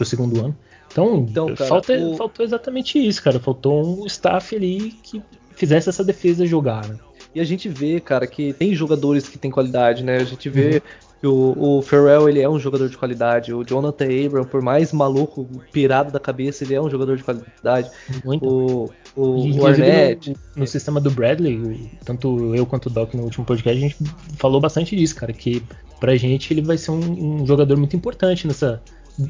[0.00, 0.56] o segundo ano.
[0.90, 2.16] Então, então cara, falta, o...
[2.16, 3.38] faltou exatamente isso, cara.
[3.38, 5.22] Faltou um staff ali que
[5.54, 6.96] fizesse essa defesa jogar, né?
[7.34, 10.16] E a gente vê, cara, que tem jogadores que têm qualidade, né?
[10.16, 10.82] A gente vê
[11.26, 13.52] o, o Ferrell ele é um jogador de qualidade.
[13.52, 17.90] O Jonathan Abram, por mais maluco, pirado da cabeça, ele é um jogador de qualidade.
[18.24, 18.46] Muito.
[18.46, 20.30] O, o, E, o Arnett.
[20.30, 23.96] no, no sistema do Bradley, tanto eu quanto o Doc no último podcast, a gente
[24.36, 25.32] falou bastante disso, cara.
[25.32, 25.62] Que
[25.98, 28.80] pra gente ele vai ser um, um jogador muito importante nessa,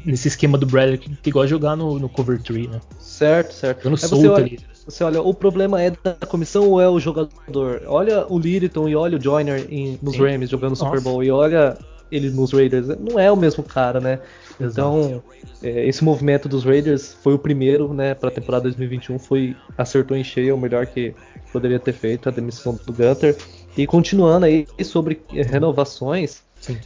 [0.05, 2.79] nesse esquema do Bradley que, que gosta de jogar no, no cover 3, né?
[2.99, 3.79] Certo, certo.
[3.79, 4.59] Jogando Aí você solto olha, ali.
[4.89, 7.81] Você olha, o problema é da comissão ou é o jogador?
[7.87, 10.23] Olha o Littleton e olha o Joyner em- nos Sim.
[10.23, 10.85] Rams jogando Nossa.
[10.85, 11.77] Super Bowl e olha
[12.11, 12.87] ele nos Raiders.
[12.87, 14.19] Não é o mesmo cara, né?
[14.59, 15.23] Então,
[15.61, 20.17] é, esse movimento dos Raiders foi o primeiro, né, para a temporada 2021, foi acertou
[20.17, 21.13] em cheio, é o melhor que
[21.51, 23.37] poderia ter feito a demissão do Gunter.
[23.77, 26.41] E continuando aí sobre eh, renovações,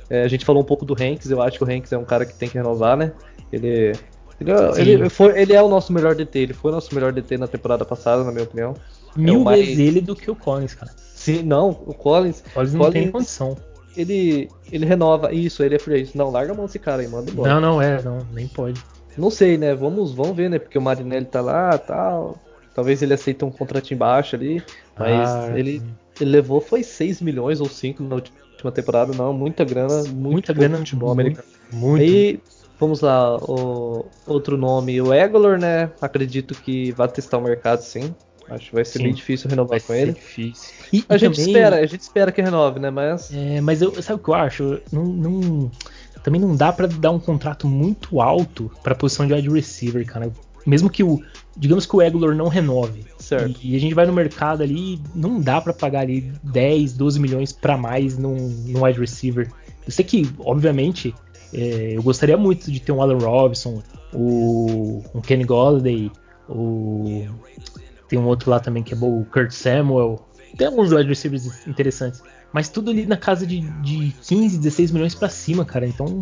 [0.10, 2.06] é, a gente falou um pouco do Hanks, eu acho que o Hanks é um
[2.06, 3.12] cara que tem que renovar, né?
[3.52, 3.94] Ele,
[4.51, 7.12] ele, é- ele foi, ele é o nosso melhor DT, ele foi o nosso melhor
[7.12, 8.73] DT na temporada passada, na minha opinião.
[9.15, 10.91] Mil É mais- vezes ele do que o Collins, cara.
[10.97, 13.56] Sim, não, o Collins, O Collins não tem condição.
[13.95, 16.15] ele, ele renova, isso, ele é free agent.
[16.15, 17.53] Não, larga a mão desse cara aí, manda embora.
[17.53, 18.82] Não, não é, não, nem pode.
[19.17, 19.75] Não sei, né?
[19.75, 20.58] Vamos, vamos ver, né?
[20.58, 22.39] Porque o Marinelli tá lá tal.
[22.73, 24.63] Talvez ele aceite um contratinho baixo ali.
[24.97, 25.84] Mas Ah, ele,
[26.19, 29.13] ele levou foi 6 milhões ou 5 na última temporada.
[29.15, 29.97] Não, muita grana.
[30.06, 31.47] Muito Muita pouco grana futebol muito, americano.
[31.71, 32.01] Muito.
[32.01, 32.39] Aí,
[32.84, 33.36] vamos lá.
[33.38, 35.89] O, outro nome, o Egolor, né?
[36.02, 38.13] Acredito que vai testar o mercado sim.
[38.50, 39.06] Acho que vai ser Sim.
[39.06, 40.12] bem difícil renovar com ele.
[40.12, 40.74] difícil.
[40.91, 42.89] E, A e gente também- espera, a gente espera que renove, né?
[42.89, 43.34] Mas.
[43.34, 44.82] É, mas eu, sabe o que eu acho?
[44.91, 45.72] Não, não-
[46.24, 50.30] também não dá pra dar um contrato muito alto pra posição de wide receiver, cara.
[50.65, 51.22] Mesmo que o,
[51.58, 53.06] digamos que o Egolor não renove.
[53.17, 53.60] Certo.
[53.63, 57.52] E, a gente vai no mercado ali, não dá pra pagar ali 10, 12 milhões
[57.54, 58.36] pra mais num,
[58.67, 59.50] num wide receiver.
[59.86, 61.13] Eu sei que, obviamente,
[61.54, 63.82] eu gostaria muito de ter um Allen Robinson,
[64.13, 66.12] o, um Kenny Golladay,
[66.50, 67.26] o
[68.08, 70.28] tem um outro lá também que é bom, o Kurt Samuel.
[70.58, 72.22] Tem alguns wide receivers interessantes.
[72.52, 75.88] Mas tudo ali na casa de, de 15, 16 milhões pra cima, cara.
[75.88, 76.22] Então,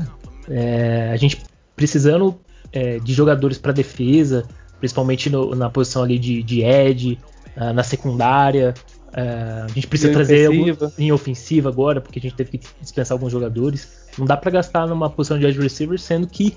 [0.50, 1.42] é, a gente
[1.76, 2.40] precisando
[2.72, 4.46] é, de jogadores pra defesa,
[4.80, 7.20] principalmente no- na posição ali de, de edge,
[7.58, 8.74] ah, na secundária.
[9.12, 10.86] ah, a gente precisa trazer ofensiva.
[10.86, 13.90] algum- linha ofensiva agora, porque a gente teve que dispensar alguns jogadores.
[14.18, 16.56] Não dá pra gastar numa posição de wide receiver, sendo que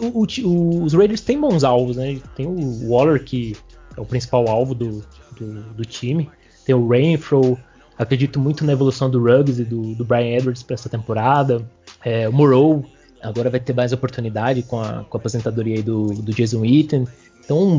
[0.00, 2.18] o- o os Raiders têm bons alvos, né?
[2.34, 3.56] Tem o Waller, que
[3.96, 5.04] é o principal alvo do,
[5.38, 6.30] do, do time.
[6.64, 7.58] Tem o Renfro.
[7.98, 11.64] Acredito muito na evolução do Ruggs e do, do Brian Edwards para essa temporada.
[12.04, 12.84] É, o Moreau
[13.22, 17.06] agora vai ter mais oportunidade com a, com a aposentadoria do, do Jason Witten.
[17.44, 17.78] Então,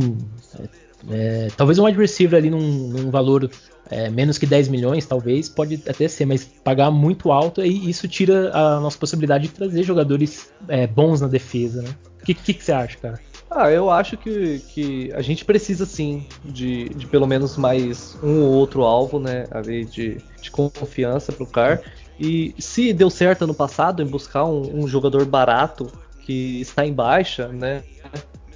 [1.09, 3.49] é, talvez um wide receiver ali num, num valor
[3.89, 8.07] é, menos que 10 milhões, talvez, pode até ser, mas pagar muito alto, aí isso
[8.07, 11.89] tira a nossa possibilidade de trazer jogadores é, bons na defesa, né?
[12.21, 13.19] O que, que, que você acha, cara?
[13.49, 18.41] Ah, eu acho que, que a gente precisa sim de, de pelo menos mais um
[18.41, 19.45] ou outro alvo, né?
[19.51, 21.81] Ali de, de confiança pro Car.
[22.19, 25.91] E se deu certo ano passado em buscar um, um jogador barato
[26.25, 27.83] que está em baixa, né?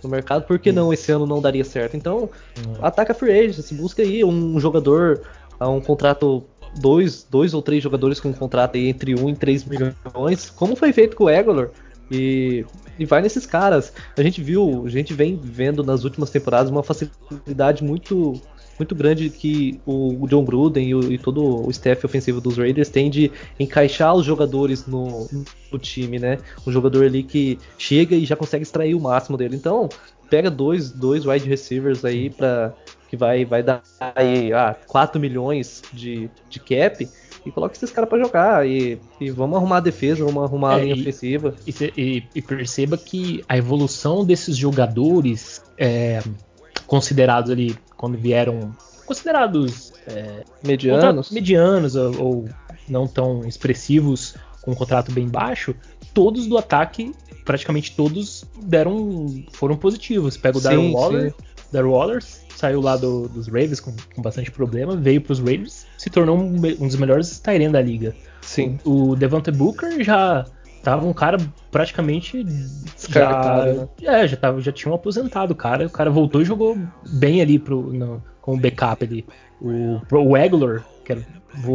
[0.03, 1.97] No mercado, por que não esse ano não daria certo?
[1.97, 2.29] Então,
[2.81, 5.21] ataca a free agent, busca aí um jogador
[5.59, 6.43] a um contrato.
[6.79, 10.75] Dois, dois ou três jogadores com um contrato aí entre 1 e 3 milhões, como
[10.75, 11.71] foi feito com o Egolor.
[12.12, 12.63] E,
[12.97, 13.91] e vai nesses caras.
[14.15, 18.39] A gente viu, a gente vem vendo nas últimas temporadas uma facilidade muito
[18.79, 22.89] muito grande que o, John Gruden e, o- e todo o staff ofensivo dos Raiders
[22.89, 25.27] tem de encaixar os jogadores no,
[25.71, 26.37] no time, né?
[26.65, 29.55] Um jogador ali que chega e já consegue extrair o máximo dele.
[29.55, 29.89] Então,
[30.29, 32.73] pega dois, dois wide receivers aí para
[33.09, 33.81] que vai, vai dar
[34.15, 37.07] aí ah, 4 milhões de, de cap
[37.45, 40.79] e coloca esses caras para jogar e, e vamos arrumar a defesa, vamos arrumar a
[40.79, 41.55] É, linha e- ofensiva.
[41.65, 46.21] E, e- e perceba que a evolução desses jogadores é,
[46.85, 48.73] considerados ali quando vieram
[49.05, 51.31] considerados é, Medianos.
[51.31, 52.49] medianos ou, ou
[52.88, 55.75] não tão expressivos com um contrato bem baixo,
[56.13, 57.12] todos do ataque,
[57.43, 60.38] praticamente todos deram foram positivos.
[60.38, 61.33] Pega o Darren Waller.
[61.73, 62.23] Darren Waller
[62.55, 66.38] saiu lá do- dos Ravens com, com bastante problema, veio para os Raiders, se tornou
[66.38, 68.15] um, um dos melhores Tyrene da liga.
[68.41, 68.79] Sim.
[68.85, 70.45] O Devante Booker já
[70.83, 71.37] tava um cara
[71.71, 73.87] praticamente Descartado, né?
[74.01, 75.87] já, é, já, tava, já tinham aposentado o cara.
[75.87, 76.77] O cara voltou e jogou
[77.13, 77.91] bem ali pro,
[78.41, 79.25] com o backup ali.
[79.61, 81.25] O, o Egglor, que era,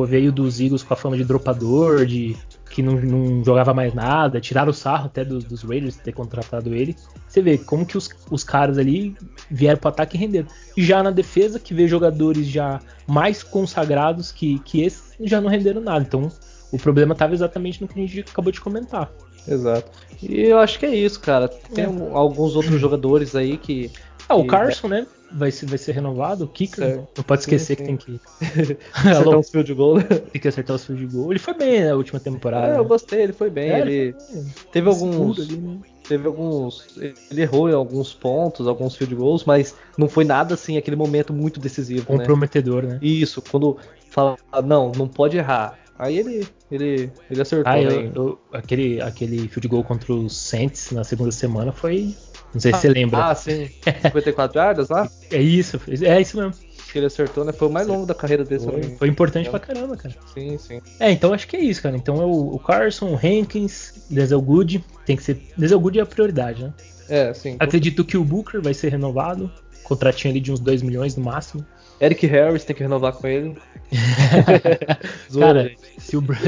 [0.06, 2.36] veio dos Eagles com a fama de dropador, de
[2.70, 6.74] que não, não jogava mais nada, tiraram o sarro até dos, dos Raiders ter contratado
[6.74, 6.96] ele.
[7.28, 9.16] Você vê como que os, os caras ali
[9.48, 10.48] vieram pro ataque e renderam.
[10.76, 15.80] Já na defesa, que vê jogadores já mais consagrados que, que esses, já não renderam
[15.80, 16.04] nada.
[16.04, 16.32] Então,
[16.74, 19.10] o problema estava exatamente no que a gente acabou de comentar.
[19.46, 19.90] Exato.
[20.22, 21.48] E eu acho que é isso, cara.
[21.48, 21.88] Tem É.
[22.12, 23.90] alguns outros jogadores aí que
[24.28, 25.06] Ah, o Carson, né?
[25.36, 26.84] Vai ser, vai ser renovado, o Kicker.
[26.86, 27.08] Certo.
[27.18, 28.20] Não pode esquecer Sim, que sim.
[28.64, 28.78] tem que.
[28.94, 30.04] Acertar uns field goal, né?
[30.04, 31.30] tem que acertar os field de gol.
[31.32, 32.68] Ele foi bem na última temporada.
[32.68, 32.88] É, eu né?
[32.88, 33.68] gostei, ele foi bem.
[33.70, 34.52] É, ele foi bem.
[34.72, 35.38] teve Seguro alguns.
[35.40, 35.78] ali, né?
[36.08, 36.86] Teve alguns.
[37.30, 41.32] Ele errou em alguns pontos, alguns field goals, mas não foi nada assim, aquele momento
[41.34, 42.18] muito decisivo, né?
[42.18, 42.98] Comprometedor, né?
[43.02, 43.76] Isso, quando
[44.10, 45.78] fala, não, não pode errar.
[45.98, 47.82] Aí ele, ele, ele acertou, Ah, né?
[47.84, 52.14] eu, eu- aquele, aquele field goal contra os Saints na segunda semana foi.
[52.52, 53.26] Não sei se você lembra.
[53.30, 53.68] Ah, sim.
[54.02, 55.08] 54 yardas lá?
[55.30, 56.52] É isso, é isso mesmo.
[56.92, 57.52] Que ele acertou, né?
[57.52, 58.62] Foi o mais longo da carreira dele.
[58.64, 60.14] eu Foi, foi importante pra caramba, cara.
[60.32, 60.80] Sim, sim.
[61.00, 61.96] É, então acho que é isso, cara.
[61.96, 64.84] Então é o, o Carson, o Hankins, Denzel Good.
[65.04, 65.40] Tem que ser.
[65.56, 66.72] Denzel Good é a prioridade, né?
[67.08, 67.56] É, sim.
[67.58, 69.50] Acredito que o Booker vai ser renovado.
[69.82, 71.66] Contratinho ali de uns 2 milhões no máximo.
[72.00, 73.56] Eric Harris tem que renovar com ele.
[75.30, 75.78] Zoa, Cara, gente.
[75.98, 76.38] se o Bra-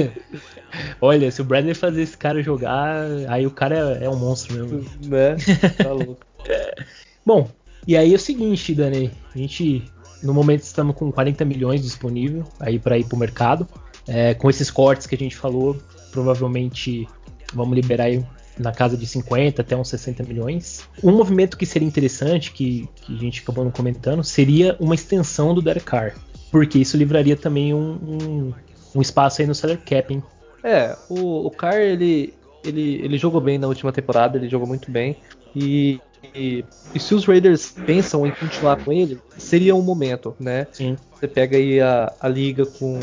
[1.01, 4.55] Olha, se o Bradley fazer esse cara jogar, aí o cara é, é um monstro
[4.55, 4.85] mesmo.
[5.09, 5.37] né?
[5.83, 6.19] Tá louco.
[7.25, 7.49] Bom,
[7.87, 9.85] e aí é o seguinte, Dani, a gente
[10.23, 13.67] no momento estamos com 40 milhões disponível aí para ir pro mercado.
[14.09, 15.77] É, com esses cortes que a gente falou,
[16.13, 17.09] provavelmente
[17.55, 18.25] vamos liberar aí
[18.59, 20.89] na casa de 50 até uns 60 milhões.
[21.03, 25.55] Um movimento que seria interessante, que, que a gente acabou não comentando, seria uma extensão
[25.55, 26.15] do Derek Carr.
[26.51, 28.53] Porque isso livraria também um, um,
[28.95, 30.23] um espaço aí no salary cap, hein?
[30.63, 34.91] É, o, o Carr, ele, ele, ele jogou bem na última temporada, ele jogou muito
[34.91, 35.17] bem.
[35.55, 36.01] E,
[36.35, 36.65] e,
[36.95, 40.67] e se os Raiders pensam em continuar com ele, seria um momento, né?
[40.73, 40.97] Sim.
[41.15, 42.99] Você pega aí a, a liga com,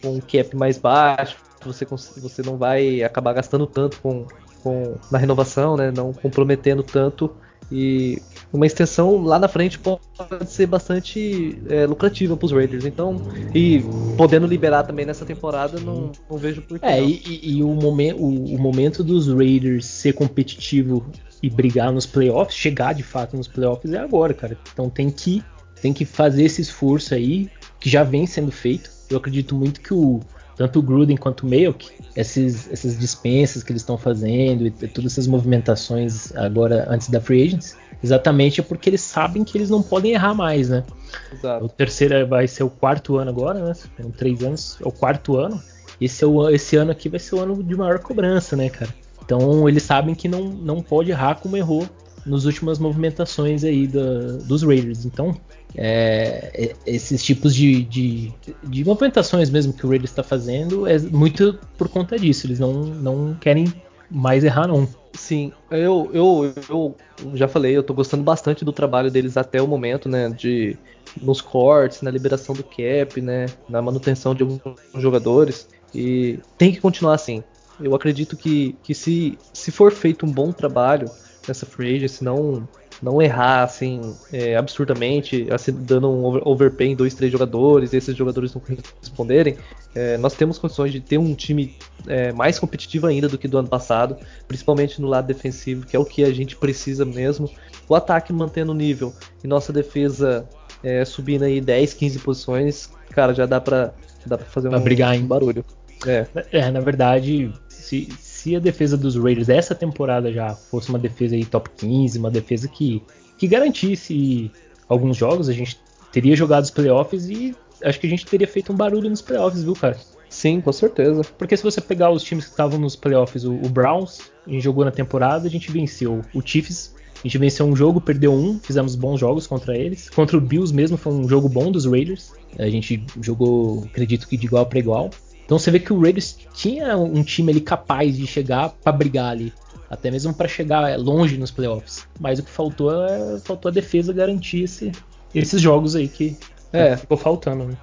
[0.00, 4.26] com um cap mais baixo, você, você não vai acabar gastando tanto com,
[4.62, 5.90] com, na renovação, né?
[5.90, 7.30] Não comprometendo tanto.
[7.70, 8.20] E
[8.52, 10.00] uma extensão lá na frente pode
[10.46, 12.84] ser bastante é, lucrativa para os Raiders.
[12.84, 13.22] Então,
[13.54, 13.82] e
[14.16, 16.84] podendo liberar também nessa temporada, não, não vejo por que.
[16.84, 17.08] É, não.
[17.08, 21.06] e, e- e o, momen- o- o momento dos Raiders ser competitivo
[21.42, 24.58] e brigar nos playoffs, chegar de fato nos playoffs é agora, cara.
[24.72, 25.42] Então tem que,
[25.80, 27.48] tem que fazer esse esforço aí,
[27.80, 28.90] que já vem sendo feito.
[29.08, 30.20] Eu acredito muito que o
[30.56, 35.12] tanto o Gruden quanto o Mayock, esses, essas dispensas que eles estão fazendo e todas
[35.12, 39.82] essas movimentações agora antes da free agents, exatamente é porque eles sabem que eles não
[39.82, 40.84] podem errar mais, né?
[41.32, 41.68] O Exato.
[41.70, 43.74] terceiro vai ser o quarto ano agora, né?
[43.96, 45.62] Foram três anos, é o quarto ano.
[46.00, 48.92] Esse, é o, esse ano aqui vai ser o ano de maior cobrança, né, cara?
[49.24, 51.88] Então eles sabem que não, não pode errar como errou
[52.26, 55.04] nas últimas movimentações aí da- dos Raiders.
[55.04, 55.36] Então,
[55.76, 58.32] é, esses tipos de, de,
[58.62, 62.46] de movimentações mesmo que o Raiders está fazendo é muito por conta disso.
[62.46, 63.72] Eles não, não querem
[64.10, 64.86] mais errar, não.
[65.14, 66.96] Sim, eu, eu, eu
[67.34, 70.30] já falei, eu tô gostando bastante do trabalho deles até o momento, né?
[70.30, 70.76] De
[71.20, 73.46] nos cortes, na liberação do cap, né?
[73.68, 74.60] Na manutenção de alguns
[74.94, 75.68] jogadores.
[75.94, 77.42] E tem que continuar assim.
[77.80, 81.10] Eu acredito que, que se, se for feito um bom trabalho
[81.46, 82.66] nessa free agency, não,
[83.02, 87.96] não errar assim é, absurdamente, assim, dando um over- overpay em dois, três jogadores, e
[87.96, 88.62] esses jogadores não
[89.02, 89.56] responderem,
[89.94, 93.58] é, nós temos condições de ter um time é, mais competitivo ainda do que do
[93.58, 97.50] ano passado, principalmente no lado defensivo, que é o que a gente precisa mesmo.
[97.88, 99.12] O ataque mantendo o nível
[99.42, 100.48] e nossa defesa
[100.82, 103.92] é, subindo aí 10, 15 posições, cara, já dá pra,
[104.26, 105.64] dá pra fazer Pra um, brigar, um barulho.
[106.06, 108.08] É, É, na verdade, se,
[108.42, 112.30] se a defesa dos Raiders essa temporada já fosse uma defesa aí top 15, uma
[112.30, 113.00] defesa que,
[113.38, 114.50] que garantisse
[114.88, 115.78] alguns jogos, a gente
[116.10, 119.62] teria jogado os playoffs e acho que a gente teria feito um barulho nos playoffs,
[119.62, 119.96] viu, cara?
[120.28, 121.22] sim, com certeza.
[121.38, 124.62] Porque se você pegar os times que estavam nos playoffs, o, o Browns, a gente
[124.62, 128.58] jogou na temporada, a gente venceu o Chiefs, a gente venceu um jogo, perdeu um,
[128.58, 130.10] fizemos bons jogos contra eles.
[130.10, 132.32] Contra o Bills mesmo foi um jogo bom dos Raiders.
[132.58, 135.10] A gente jogou, acredito que de igual para igual.
[135.44, 139.30] Então você vê que o Raiders tinha um time ali capaz de chegar para brigar
[139.32, 139.52] ali,
[139.90, 142.06] até mesmo para chegar longe nos playoffs.
[142.18, 144.92] Mas o que faltou é faltou a defesa garantir esse-
[145.34, 146.36] esses jogos aí que
[146.72, 146.96] É.
[146.96, 147.64] ficou faltando.
[147.64, 147.74] Né?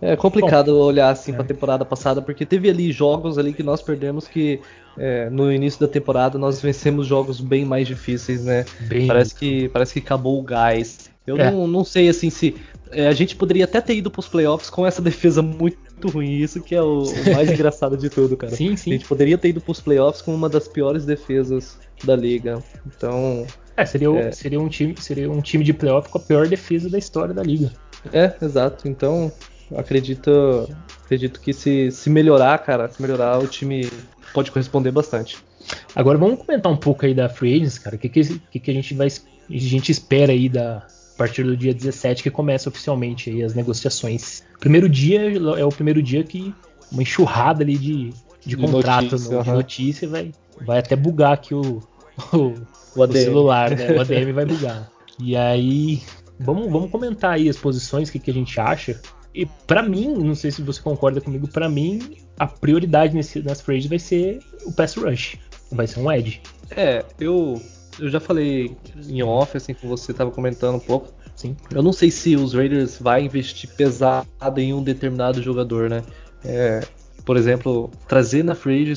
[0.00, 1.34] É complicado olhar assim é.
[1.36, 4.60] pra temporada passada, porque teve ali jogos ali que nós perdemos que
[4.98, 8.66] é, no início da temporada nós vencemos jogos bem mais difíceis, né?
[8.80, 11.08] Bem, Parece que, parece que acabou o gás.
[11.26, 11.50] Eu É.
[11.50, 12.54] não, não sei assim se.
[12.90, 16.30] é, a gente poderia até ter ido pros playoffs com essa defesa muito ruim.
[16.36, 18.54] Isso que é o, o mais engraçado de tudo, cara.
[18.54, 18.92] Sim, A sim.
[18.92, 22.62] gente poderia ter ido pros playoffs com uma das piores defesas da liga.
[22.86, 23.46] Então.
[23.76, 24.32] É, seria, É.
[24.32, 27.42] seria, um time, seria um time de playoff com a pior defesa da história da
[27.42, 27.72] liga.
[28.12, 28.88] É, exato.
[28.88, 29.32] Então,
[29.76, 30.68] acredito,
[31.04, 33.88] acredito que se, se melhorar, cara, se melhorar, o time
[34.34, 35.38] pode corresponder bastante.
[35.94, 37.96] Agora vamos comentar um pouco aí da Free Agents, cara.
[37.96, 39.06] O que, que, que, que a gente vai.
[39.08, 39.10] A
[39.48, 44.42] gente espera aí da, a partir do dia 17 que começa oficialmente aí as negociações.
[44.60, 45.20] Primeiro dia
[45.58, 46.54] é o primeiro dia que
[46.90, 49.56] uma enxurrada ali de, de De contrato, notícia, no- de aham.
[49.58, 50.32] notícia, vai,
[50.66, 51.80] vai até bugar aqui o,
[52.32, 52.54] o,
[52.96, 53.92] O o celular, né?
[53.96, 54.90] O ADM vai bugar.
[55.18, 56.02] E aí,
[56.40, 59.00] vamos, vamos comentar aí as posições, o que, que a gente acha.
[59.34, 63.60] E para mim, não sei se você concorda comigo, para mim a prioridade nesse, nas
[63.62, 65.38] free vai ser o pass rush,
[65.70, 66.42] vai ser um edge.
[66.70, 67.60] É, eu
[67.98, 68.76] eu já falei
[69.08, 71.12] em off, assim, com você estava comentando um pouco.
[71.34, 71.56] Sim.
[71.74, 74.26] Eu não sei se os Raiders vai investir pesado
[74.58, 76.02] em um determinado jogador, né?
[76.44, 76.80] É,
[77.24, 78.92] por exemplo, trazer na free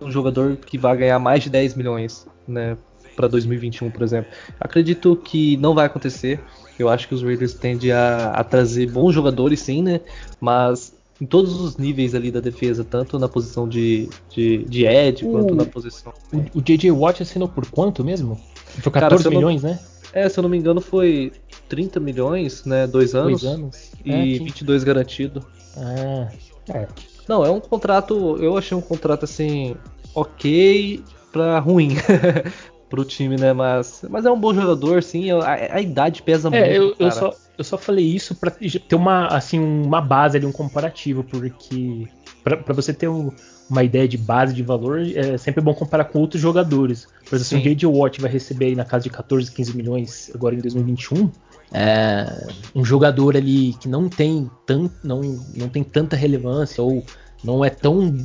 [0.00, 2.76] um jogador que vai ganhar mais de 10 milhões, né?
[3.14, 4.30] Para 2021, por exemplo.
[4.58, 6.40] Acredito que não vai acontecer.
[6.78, 10.00] Eu acho que os Raiders tendem a, a trazer bons jogadores, sim, né?
[10.40, 10.92] Mas
[11.24, 15.54] em todos os níveis ali da defesa, tanto na posição de, de, de Ed, quanto
[15.54, 16.12] na posição.
[16.30, 16.90] O, o J.J.
[16.90, 18.38] Watt assinou por quanto mesmo?
[18.66, 19.80] Foi 14 Cara, milhões, não, né?
[20.12, 21.32] É, se eu não me engano, foi
[21.66, 22.86] 30 milhões, né?
[22.86, 23.40] Dois anos.
[23.40, 23.90] Dois anos.
[24.04, 24.44] E é, que...
[24.44, 25.42] 22 garantido.
[25.78, 26.28] Ah,
[26.68, 26.86] é.
[27.26, 28.36] Não, é um contrato.
[28.38, 29.74] Eu achei um contrato assim.
[30.14, 31.96] Ok pra ruim.
[32.90, 33.52] pro time, né?
[33.54, 35.30] Mas, mas é um bom jogador, sim.
[35.30, 37.02] A, a idade pesa é, muito.
[37.02, 40.52] Eu, eu, só, eu só falei isso para ter uma, assim, uma base ali, um
[40.52, 42.08] comparativo, porque
[42.42, 43.30] para você ter um,
[43.70, 47.06] uma ideia de base de valor, é sempre bom comparar com outros jogadores.
[47.28, 47.86] Por exemplo, se o J.J.
[47.86, 51.30] Watt vai receber aí na casa de 14, 15 milhões agora em 2021,
[51.72, 55.20] é, um jogador ali que não tem, tant, não,
[55.56, 57.04] não tem tanta relevância ou
[57.42, 58.16] não é tão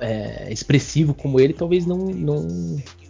[0.00, 2.46] é, expressivo como ele, talvez não, não,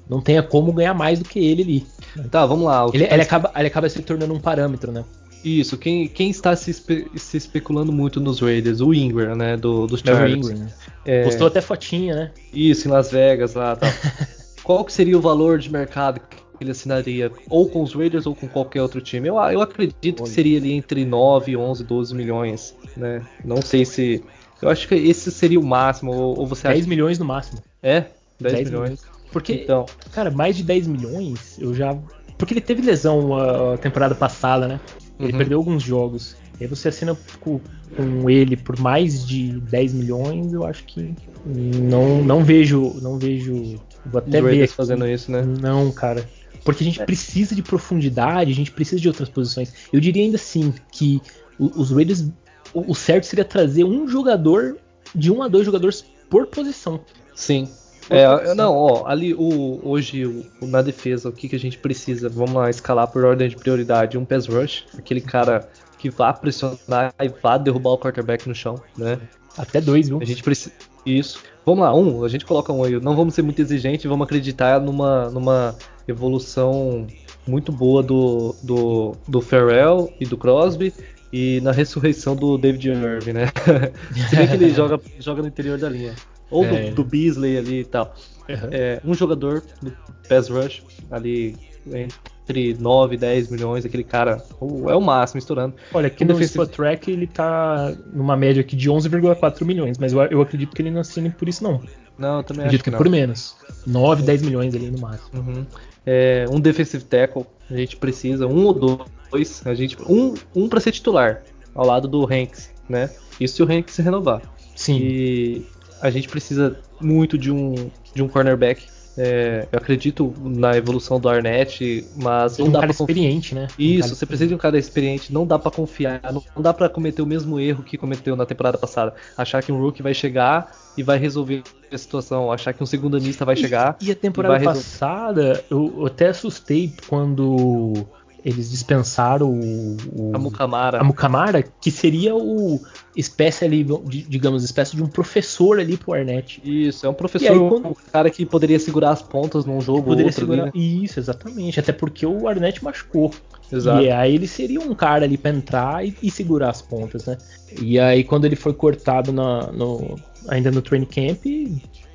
[0.09, 1.87] não tenha como ganhar mais do que ele ali.
[2.31, 2.87] Tá, vamos lá.
[2.93, 5.05] Ele, ele, acaba, ele acaba se tornando um parâmetro, né?
[5.45, 8.81] Isso, quem, quem está se, espe se, especulando muito nos Raiders?
[8.81, 9.57] O Ingram, né?
[9.57, 10.49] Do, dos Chargers.
[10.49, 10.73] Ingram, né?
[11.05, 11.25] É...
[11.25, 12.31] Postou até fotinha, né?
[12.53, 13.91] Isso, em Las Vegas lá tal.
[14.63, 17.33] Qual que seria o valor de mercado que ele assinaria?
[17.49, 19.29] Ou com os Raiders ou com qualquer outro time?
[19.29, 23.23] Eu, eu acredito que seria ali entre 9, 11, 12 milhões, né?
[23.45, 24.23] Não sei se...
[24.61, 26.89] Eu acho que esse seria o máximo, ou, ou você 10 acha...
[26.89, 27.63] milhões no máximo.
[27.83, 28.07] É?
[28.41, 28.91] 10, 10 milhões.
[28.91, 29.01] milhões.
[29.33, 29.87] Porque, então.
[30.13, 31.97] cara, mais de 10 milhões, eu já...
[32.37, 34.81] Porque ele teve lesão a temporada passada, né?
[35.19, 35.39] Ele uhum.
[35.39, 36.37] perdeu alguns jogos.
[36.61, 37.61] E aí você assina com,
[37.97, 42.95] com, ele por mais de 10 milhões, eu acho que não, não vejo.
[43.01, 43.77] Não vejo.
[44.07, 44.65] Vou até ver.
[44.65, 44.73] Aqui.
[44.73, 45.43] fazendo isso, né?
[45.43, 46.29] Não, cara.
[46.65, 49.73] Porque a gente precisa de profundidade, a gente precisa de outras posições.
[49.93, 51.21] Eu diria ainda assim que
[51.59, 52.27] os Raiders.
[52.75, 54.77] O certo seria trazer um jogador
[55.15, 57.01] de um a dois jogadores por posição.
[57.35, 57.69] Sim.
[58.11, 62.29] É, não, ó, ali o, hoje o, na defesa, o que, que a gente precisa?
[62.29, 64.17] Vamos lá, escalar por ordem de prioridade.
[64.17, 65.69] Um pass rush, aquele cara
[65.99, 69.19] que vá pressionar e vá derrubar o quarterback no chão, né?
[69.57, 70.19] Até dois, viu?
[70.21, 70.73] A gente precisa.
[71.05, 71.43] Isso.
[71.67, 72.99] Vamos lá, um, a gente coloca um aí.
[73.01, 75.75] Não vamos ser muito exigentes, vamos acreditar numa, numa
[76.07, 77.07] evolução
[77.47, 80.93] muito boa do, do, do Farrell e do Crosby
[81.33, 83.47] e na ressurreição do David Irving, né?
[84.29, 86.15] Se bem que ele joga, joga no interior da linha.
[86.51, 86.91] Ou é.
[86.91, 88.15] do, do, Beasley ali e tal.
[88.49, 88.69] Uhum.
[88.71, 89.93] É, um jogador do
[90.29, 91.57] Pass Rush, ali
[91.87, 94.43] entre 9 e 10 milhões, aquele cara
[94.89, 95.75] é o máximo estourando.
[95.93, 96.67] Olha, aqui no defensive...
[96.67, 100.91] Track ele tá numa média aqui de 11,4 milhões, mas eu, eu, acredito que ele
[100.91, 101.83] não assine por isso não.
[102.19, 103.57] Não, eu também acredito acho que, que por menos.
[103.87, 105.41] 9, 10 milhões ali no máximo.
[105.41, 105.67] Uhum.
[106.05, 110.81] É, um defensive tackle, a gente precisa, um ou dois, a gente um, um para
[110.81, 111.43] ser titular,
[111.75, 113.11] ao lado do Hanks, né?
[113.39, 114.43] Isso se o Hanks se renovar.
[114.75, 114.99] Sim.
[114.99, 115.67] E
[116.01, 118.87] a gente precisa muito de um, de um cornerback.
[119.21, 123.67] É, eu acredito na evolução do Arnett, mas não um dá cara pra experiente, né?
[123.77, 126.73] Isso, um você precisa de um cara experiente, não dá para confiar, não, não dá
[126.73, 129.13] para cometer o mesmo erro que cometeu na temporada passada.
[129.37, 133.17] Achar que um rookie vai chegar e vai resolver a situação, achar que um segundo
[133.17, 133.97] anista vai chegar.
[134.01, 138.07] E, e a temporada e passada, eu, eu até assustei quando
[138.45, 141.01] eles dispensaram o, o a Mukamara.
[141.01, 142.81] A Mukamara, que seria o
[143.17, 143.85] espécie ali,
[144.29, 146.61] digamos, espécie de um professor ali pro Arnett.
[146.65, 147.89] Isso, é um professor, aí, quando...
[147.89, 150.67] um cara que poderia segurar as pontas num jogo poderia outro segurar...
[150.67, 150.73] né?
[150.75, 153.33] Isso, exatamente, até porque o Arnett machucou.
[153.71, 154.03] Exato.
[154.03, 157.37] E aí ele seria um cara ali para entrar e, e, segurar as pontas, né?
[157.83, 160.17] E aí quando ele foi cortado na, no,
[160.49, 161.45] ainda no training camp,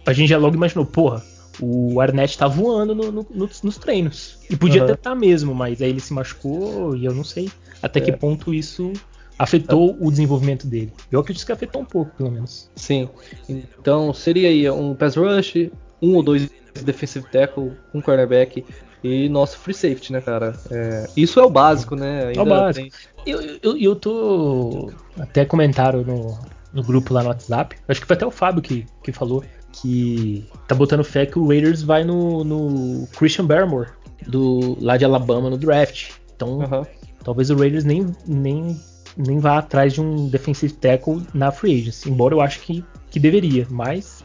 [0.06, 1.22] a gente já logo imaginou, porra,
[1.60, 4.40] o Arnett tá voando no, no, nos, nos, treinos.
[4.50, 4.86] E podia uhum.
[4.86, 8.04] até estar tá mesmo, mas aí ele se machucou e eu não sei até é.
[8.04, 8.94] que ponto isso
[9.38, 10.94] afetou o desenvolvimento dele.
[11.12, 12.70] Eu acredito que afetou um pouco, pelo menos.
[12.76, 13.10] Sim.
[13.48, 15.70] Então seria aí um pass rush,
[16.02, 16.50] um ou dois
[16.84, 18.66] defensive tackle, um cornerback
[19.04, 20.58] e nosso free safety, né, cara?
[20.72, 22.28] É, isso é o básico, né?
[22.28, 22.90] Ainda é o básico.
[22.90, 23.34] Tem...
[23.34, 24.92] Eu, eu, eu tô.
[25.20, 26.40] Até comentaram no,
[26.74, 27.76] no grupo lá no WhatsApp.
[27.88, 29.44] Acho que foi até o Fábio que, que falou
[29.74, 33.90] que tá botando fé que o Raiders vai no, no Christian Barrymore,
[34.28, 36.12] do, lá de Alabama, no draft.
[36.36, 36.86] Então, uhum.
[37.24, 38.80] talvez o Raiders nem, nem,
[39.18, 43.20] nem vá atrás de um defensive tackle na free agency, embora eu acho que, que
[43.20, 44.24] deveria, mas...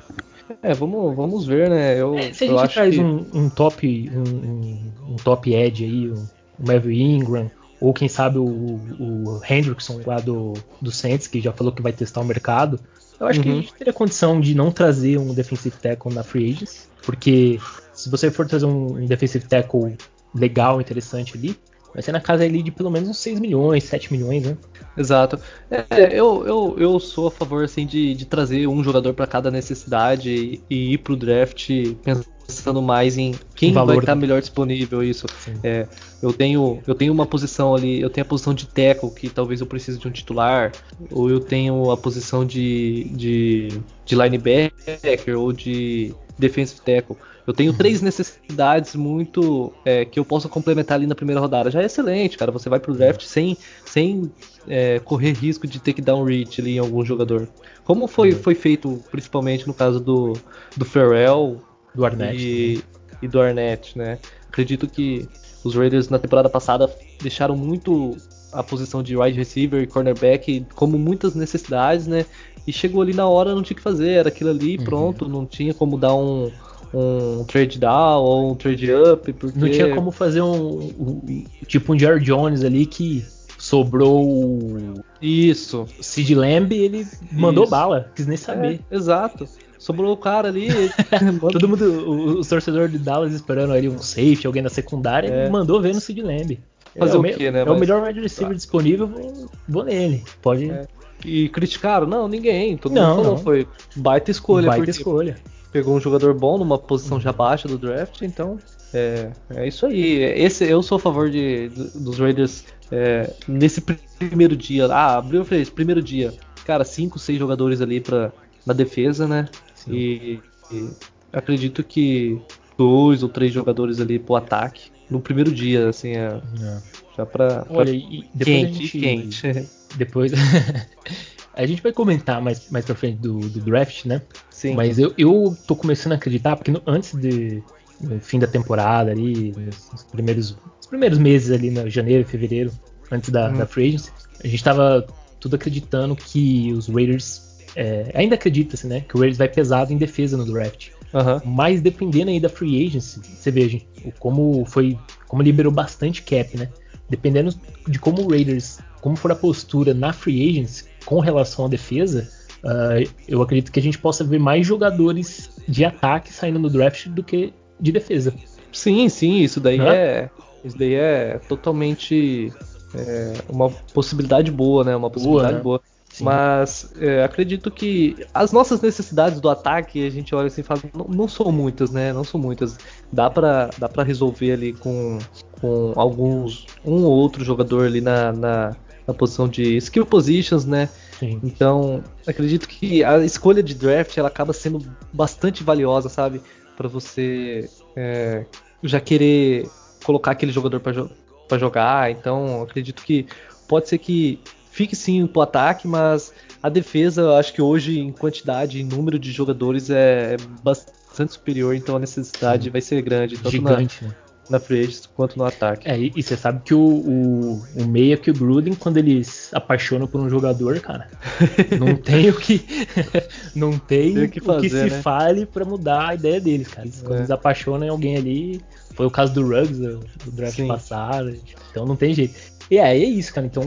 [0.62, 2.01] É, vamos, vamos ver, né?
[2.01, 3.01] Eu, é, se a gente traz que...
[3.01, 6.26] um, um, top um, um, top edge aí, um,
[6.59, 11.53] o Melvin Ingram, ou quem sabe o, o Hendrickson lá do, do Saints, que já
[11.53, 12.80] falou que vai testar o mercado.
[13.20, 13.44] Eu acho uhum.
[13.44, 17.58] que a gente teria condição de não trazer um defensive tackle na free agency, porque
[17.92, 19.96] se você for trazer um, um defensive tackle
[20.34, 21.58] legal, interessante ali,
[21.92, 24.56] vai ser na casa ali de pelo menos uns 6 milhões, 7 milhões, né?
[24.96, 25.38] Exato.
[25.70, 29.50] É, eu, eu, eu sou a favor assim, de, de trazer um jogador para cada
[29.50, 31.68] necessidade e, e ir pro draft
[32.04, 32.38] pensando
[32.82, 35.26] mais em quem vai estar tá melhor disponível isso.
[35.62, 35.86] É,
[36.22, 39.61] eu tenho eu tenho uma posição ali, eu tenho a posição de tackle que talvez
[39.61, 40.72] eu precise de um titular,
[41.11, 43.68] ou eu tenho a posição de, de,
[44.05, 47.16] de linebacker ou de defensive tackle.
[47.46, 51.70] Eu tenho três necessidades muito é, que eu posso complementar ali na primeira rodada.
[51.70, 52.53] Já é excelente, cara.
[52.53, 54.30] Você vai pro draft sem, sem
[54.68, 57.49] é, correr risco de ter que dar um reach ali em algum jogador.
[57.84, 60.34] Como foi, foi feito principalmente no caso do,
[60.76, 61.59] do Ferrell
[61.99, 62.80] do Arnett, e,
[63.20, 64.18] e do Arnett, né?
[64.49, 65.28] Acredito que
[65.64, 66.88] os Raiders na temporada passada
[67.20, 68.16] deixaram muito
[68.53, 72.24] a posição de wide receiver e cornerback como muitas necessidades, né?
[72.64, 74.84] E chegou ali na hora, não tinha que fazer, era aquilo ali, uhum.
[74.84, 76.53] pronto, não tinha como dar um,
[76.94, 79.32] um trade down ou um trade up.
[79.32, 79.59] Porque...
[79.59, 83.24] Não tinha como fazer um, um tipo um Jerry Jones ali que
[83.59, 85.84] sobrou isso.
[86.01, 87.70] Sid Lamb, ele mandou isso.
[87.72, 88.80] bala, quis nem saber.
[88.88, 89.49] É, exato.
[89.79, 90.68] Sobrou o cara ali.
[91.53, 95.49] Todo mundo, os torcedores de Dallas esperando ali um safety, alguém na secundária, é.
[95.49, 96.59] mandou ver no Sid Lamb.
[96.99, 97.61] Fazer é o, quê, né?
[97.61, 97.76] É Mas...
[97.76, 98.57] o melhor wide receiver tá.
[98.57, 100.24] disponível, vou, vou nele.
[100.43, 100.70] Pode.
[100.70, 100.87] É.
[101.24, 102.07] E criticaram?
[102.07, 102.76] Não, ninguém.
[102.76, 103.43] Todo não, mundo falou, não.
[103.43, 104.68] foi baita escolha.
[104.68, 105.37] Baita escolha
[105.72, 108.59] pegou um jogador bom numa posição já baixa do draft, então
[108.93, 110.22] é, é isso aí.
[110.22, 114.87] Esse, eu sou a favor de, dos Raiders é, nesse primeiro dia.
[114.87, 116.33] Ah, abriu fez primeiro dia.
[116.64, 118.33] Cara, cinco, seis jogadores ali pra,
[118.68, 119.48] na defesa, né?
[119.88, 120.38] E,
[120.70, 120.90] e,
[121.32, 122.40] acredito que
[122.76, 126.78] dois ou três jogadores ali pro ataque no primeiro dia, assim, é, é.
[127.16, 129.68] já pra, pra Olha, e depois quente, gente, quente.
[129.96, 130.32] Depois
[131.58, 134.22] A gente vai comentar mais, mais pra frente do, do draft, né?
[134.48, 134.76] Sim.
[134.76, 137.60] Mas eu, eu tô começando a acreditar, porque no, antes de.
[138.00, 139.52] No fim da temporada ali,
[139.92, 142.70] nos primeiros, nos primeiros meses ali, no janeiro, fevereiro,
[143.10, 143.58] antes da, hum.
[143.58, 144.12] da Free Agency,
[144.44, 145.04] a gente tava
[145.40, 147.47] tudo acreditando que os Raiders.
[147.81, 149.03] É, ainda acredita-se, né?
[149.09, 150.89] Que o Raiders vai pesado em defesa no draft.
[151.14, 151.53] Uhum.
[151.55, 153.81] Mas dependendo aí da free agency, você veja
[154.18, 154.99] como foi,
[155.29, 156.68] como liberou bastante cap, né?
[157.09, 157.55] Dependendo
[157.87, 162.29] de como o Raiders, como for a postura na free agency, com relação à defesa,
[162.64, 167.07] uh, eu acredito que a gente possa ver mais jogadores de ataque saindo no draft
[167.07, 168.35] do que de defesa.
[168.72, 170.29] Sim, sim, isso daí é
[170.64, 172.53] isso daí é totalmente
[172.93, 174.97] é, uma possibilidade boa, né?
[174.97, 175.79] Uma possibilidade boa.
[175.79, 175.81] Né?
[175.85, 175.97] boa.
[176.24, 180.80] Mas é, acredito que as nossas necessidades do ataque, a gente olha assim e fala,
[180.94, 182.12] não, não são muitas, né?
[182.12, 182.78] Não são muitas.
[183.12, 185.18] Dá para dá pra resolver ali com,
[185.60, 190.88] com alguns, um ou outro jogador ali na, na, na posição de skill positions, né?
[191.18, 191.40] Sim.
[191.42, 196.40] Então, acredito que a escolha de draft ela acaba sendo bastante valiosa, sabe?
[196.76, 198.44] Para você é,
[198.82, 199.68] já querer
[200.04, 201.10] colocar aquele jogador para jo
[201.58, 202.10] jogar.
[202.10, 203.26] Então, acredito que
[203.66, 204.38] pode ser que
[204.70, 209.18] fique sim pro ataque, mas a defesa, eu acho que hoje, em quantidade e número
[209.18, 212.70] de jogadores, é, bastante superior, então a necessidade sim.
[212.70, 213.36] vai ser grande.
[213.36, 214.14] Tanto Gigante, na, né?
[214.50, 215.88] na free quanto no ataque.
[215.88, 220.06] É, e, você sabe que o, o, o meia que o Gruden, quando eles apaixonam
[220.06, 221.08] por um jogador, cara,
[221.78, 222.64] não tem o que
[223.54, 225.02] não tem, tem que fazer, o que se né?
[225.02, 226.88] fale para mudar a ideia deles, cara.
[227.00, 227.18] Quando é.
[227.18, 228.60] eles apaixonam em alguém ali,
[228.94, 230.66] foi o caso do Ruggs do draft Sim.
[230.66, 231.36] passado,
[231.70, 232.57] então não tem jeito.
[232.70, 233.46] E é, é isso, cara.
[233.46, 233.64] Então,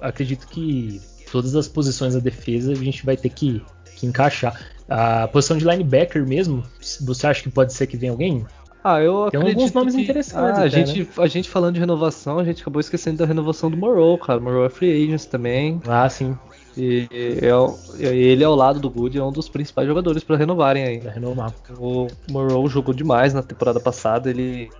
[0.00, 3.62] acredito que todas as posições da defesa a gente vai ter que,
[3.96, 4.58] que encaixar.
[4.88, 6.62] A posição de linebacker mesmo,
[7.02, 8.46] você acha que pode ser que venha alguém?
[8.82, 10.02] Ah, eu Tem alguns nomes que...
[10.02, 10.58] interessantes.
[10.58, 11.08] Ah, a, gente, né?
[11.18, 14.40] a gente falando de renovação, a gente acabou esquecendo da renovação do Morrow, cara.
[14.40, 15.80] Morrow é free agents também.
[15.86, 16.36] Ah, sim.
[16.76, 21.00] E é, ele ao lado do Good é um dos principais jogadores para renovarem aí.
[21.00, 21.52] Pra renovar.
[21.76, 24.70] O Morrow jogou demais na temporada passada, ele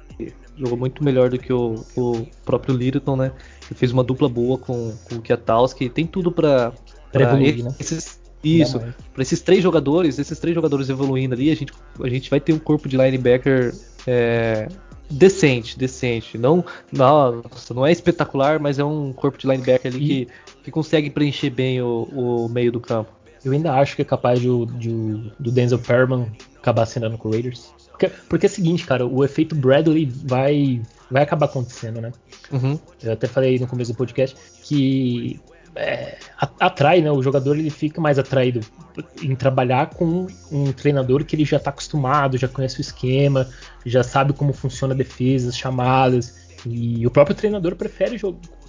[0.57, 3.33] jogou muito melhor do que o, o próprio Littleton, né?
[3.71, 6.73] Ele fez uma dupla boa com, com o Kiatowski, tem tudo para
[7.13, 7.75] evoluir, né?
[7.79, 8.81] Esses, isso,
[9.13, 12.53] para esses três jogadores, esses três jogadores evoluindo ali, a gente, a gente vai ter
[12.53, 13.75] um corpo de linebacker
[14.07, 14.69] é,
[15.11, 16.39] decente, decente.
[16.39, 20.27] Não, nossa, não é espetacular, mas é um corpo de linebacker ali e...
[20.27, 20.33] que,
[20.65, 23.11] que consegue preencher bem o, o, meio do campo.
[23.45, 24.49] Eu ainda acho que é capaz de,
[24.79, 27.73] de, do Denzel Perman acabar assinando com o Raiders.
[27.99, 30.81] Porque, porque é o seguinte, cara, o efeito Bradley vai,
[31.11, 32.13] vai acabar acontecendo, né?
[32.53, 32.79] Uhum.
[33.03, 35.41] Eu até falei no começo do podcast que
[35.75, 36.17] é,
[36.61, 37.11] atrai, né?
[37.11, 38.61] O jogador ele fica mais atraído
[39.21, 43.49] em trabalhar com um treinador que ele já está acostumado, já conhece o esquema,
[43.85, 46.49] já sabe como funciona a defesa, as chamadas.
[46.65, 48.17] E o próprio treinador prefere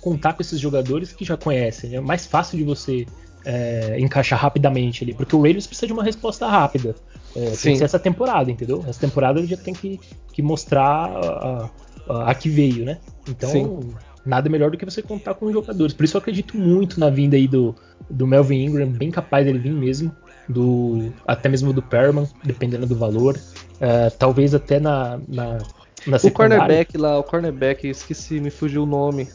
[0.01, 1.95] contar com esses jogadores que já conhecem.
[1.95, 3.05] É mais fácil de você
[3.45, 6.95] é, encaixar rapidamente ali, porque o Raiders precisa de uma resposta rápida.
[7.39, 8.83] É, tem que ser essa temporada, entendeu?
[8.85, 9.97] Essa temporada ele já tem que,
[10.33, 11.69] que mostrar a,
[12.09, 12.97] a, a, que veio, né?
[13.29, 13.93] Então, Sim.
[14.25, 15.93] nada melhor do que você contar com os jogadores.
[15.93, 17.73] Por isso eu acredito muito na vinda aí do,
[18.09, 20.11] do Melvin Ingram, bem capaz dele vir mesmo.
[20.49, 23.39] Do, até mesmo do Perman, dependendo do valor.
[23.75, 25.59] Uh, talvez até na, na,
[26.07, 29.29] na O cornerback lá, o cornerback, esqueci, me fugiu o nome.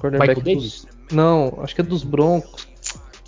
[0.00, 2.68] Cornerback dos, Não, acho que é dos Broncos.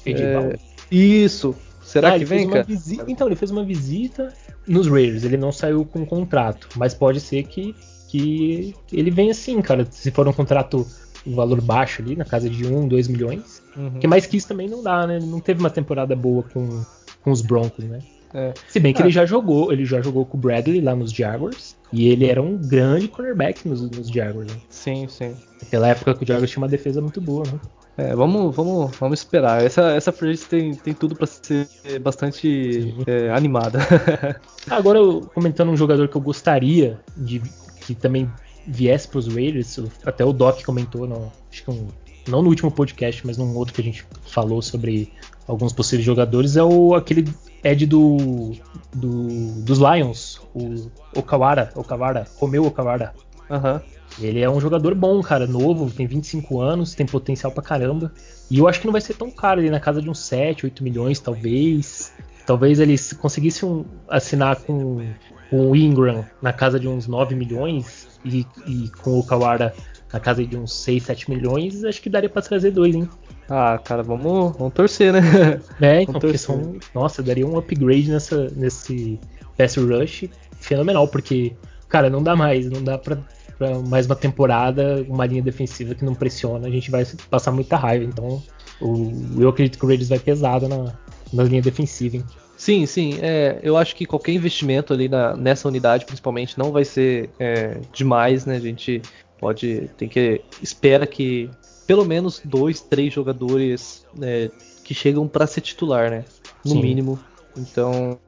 [0.06, 0.56] É,
[0.90, 1.56] isso.
[1.95, 2.66] Será ah, que vem, cara?
[3.07, 4.34] Então, ele fez uma visita
[4.66, 5.22] nos Raiders.
[5.22, 7.72] Ele não saiu com contrato, mas pode ser que,
[8.09, 9.86] que ele venha sim, cara.
[9.88, 10.84] Se for um contrato
[11.24, 13.62] um valor baixo ali, na casa de 1, 2 milhões.
[13.76, 13.92] Uhum.
[13.92, 15.18] Porque mais que isso também não dá, né?
[15.18, 16.84] Ele não teve uma temporada boa com,
[17.22, 18.01] com os Broncos, né?
[18.34, 18.53] É.
[18.68, 19.05] Se bem que ah.
[19.05, 21.76] ele já jogou, ele já jogou com o Bradley lá nos Jaguars.
[21.92, 24.53] E ele era um grande cornerback nos, nos Jaguars.
[24.53, 24.59] Né?
[24.68, 25.32] Sim, sim.
[25.62, 27.61] Naquela época que o Jaguars tinha uma defesa muito boa, né?
[27.97, 29.62] É, vamos, vamos, vamos esperar.
[29.62, 31.68] Essa, essa free tem, tem tudo para ser
[32.01, 33.78] bastante é, animada.
[34.68, 34.99] Agora,
[35.34, 37.40] comentando um jogador que eu gostaria de
[37.80, 38.30] que também
[38.66, 41.86] viesse para os Raiders, até o Doc comentou, no, acho que um,
[42.26, 45.12] não no último podcast, mas num outro que a gente falou sobre
[45.47, 47.28] alguns possíveis jogadores, é o aquele
[47.62, 48.53] Ed do,
[48.95, 49.28] do
[49.62, 53.14] dos Lions, o Okawara, Okawara, Romeu Okawara.
[53.51, 53.74] Aham.
[53.74, 53.95] Uhum.
[54.20, 58.12] Ele é um jogador bom, cara, novo, tem 25 anos, tem potencial pra caramba.
[58.50, 60.66] E eu acho que não vai ser tão caro, ele na casa de uns 7,
[60.66, 62.12] 8 milhões, talvez.
[62.46, 65.04] Talvez ele conseguisse um, assinar com,
[65.50, 69.74] com o Ingram na casa de uns 9 milhões e, e com o Kawara
[70.12, 73.08] na casa de uns 6, 7 milhões, acho que daria para trazer dois, hein?
[73.48, 75.20] Ah, cara, vamos, vamos torcer, né?
[75.80, 79.18] É, então, porque são, nossa, daria um upgrade nessa, nesse
[79.58, 80.28] pass rush
[80.60, 81.56] fenomenal, porque,
[81.95, 83.16] cara, não dá mais, não dá pra
[83.57, 87.76] para mais uma temporada, uma linha defensiva que não pressiona, a gente vai passar muita
[87.76, 88.05] raiva.
[88.05, 88.42] Então,
[88.80, 90.92] o, eu acredito que o Raiders vai pesado na,
[91.32, 92.16] na linha defensiva.
[92.16, 92.24] Hein?
[92.57, 93.16] Sim, sim.
[93.22, 97.78] É, eu acho que qualquer investimento ali na, nessa unidade, principalmente, não vai ser é,
[97.92, 98.57] demais, né?
[98.57, 99.01] A gente
[99.38, 99.88] pode.
[99.97, 100.40] Tem que.
[100.61, 101.49] Espera que
[101.86, 104.51] pelo menos dois, três jogadores né,
[104.82, 106.24] que chegam para ser titular, né?
[106.64, 106.82] No sim.
[106.82, 107.20] mínimo.
[107.57, 108.18] Então.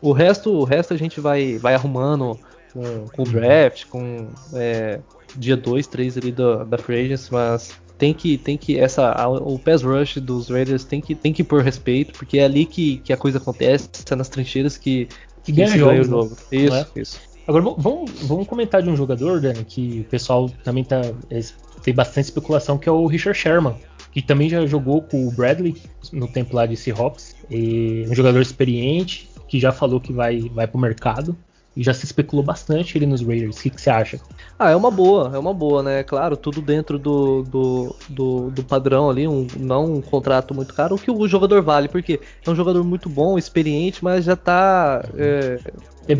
[0.00, 2.36] O resto, o resto a gente vai, vai arrumando
[2.72, 5.00] com, com o draft, com é,
[5.36, 9.28] dia 2, 3 ali da, da Free Agents, mas tem que, tem que essa, a,
[9.28, 12.98] o pass rush dos Raiders tem que, tem que pôr respeito, porque é ali que,
[12.98, 15.06] que a coisa acontece, é nas trincheiras que,
[15.44, 16.36] que, que ganha, ganha o jogo.
[16.50, 16.58] Né?
[16.58, 16.86] Isso, é?
[17.00, 17.20] isso.
[17.46, 21.00] Agora vamos, vamos comentar de um jogador, Dani, que o pessoal também tá,
[21.30, 21.40] é,
[21.82, 23.74] tem bastante especulação, que é o Richard Sherman,
[24.12, 25.76] que também já jogou com o Bradley
[26.12, 30.66] no tempo lá de Seahawks, e um jogador experiente, que já falou que vai, vai
[30.66, 31.36] pro mercado.
[31.74, 33.58] E já se especulou bastante ele nos Raiders.
[33.58, 34.20] O que, que, você acha?
[34.58, 36.02] Ah, é uma boa, é uma boa, né?
[36.02, 40.96] Claro, tudo dentro do, do, do, do padrão ali, um, não um contrato muito caro,
[40.96, 45.02] o que o jogador vale, porque é um jogador muito bom, experiente, mas já tá
[45.16, 45.58] é,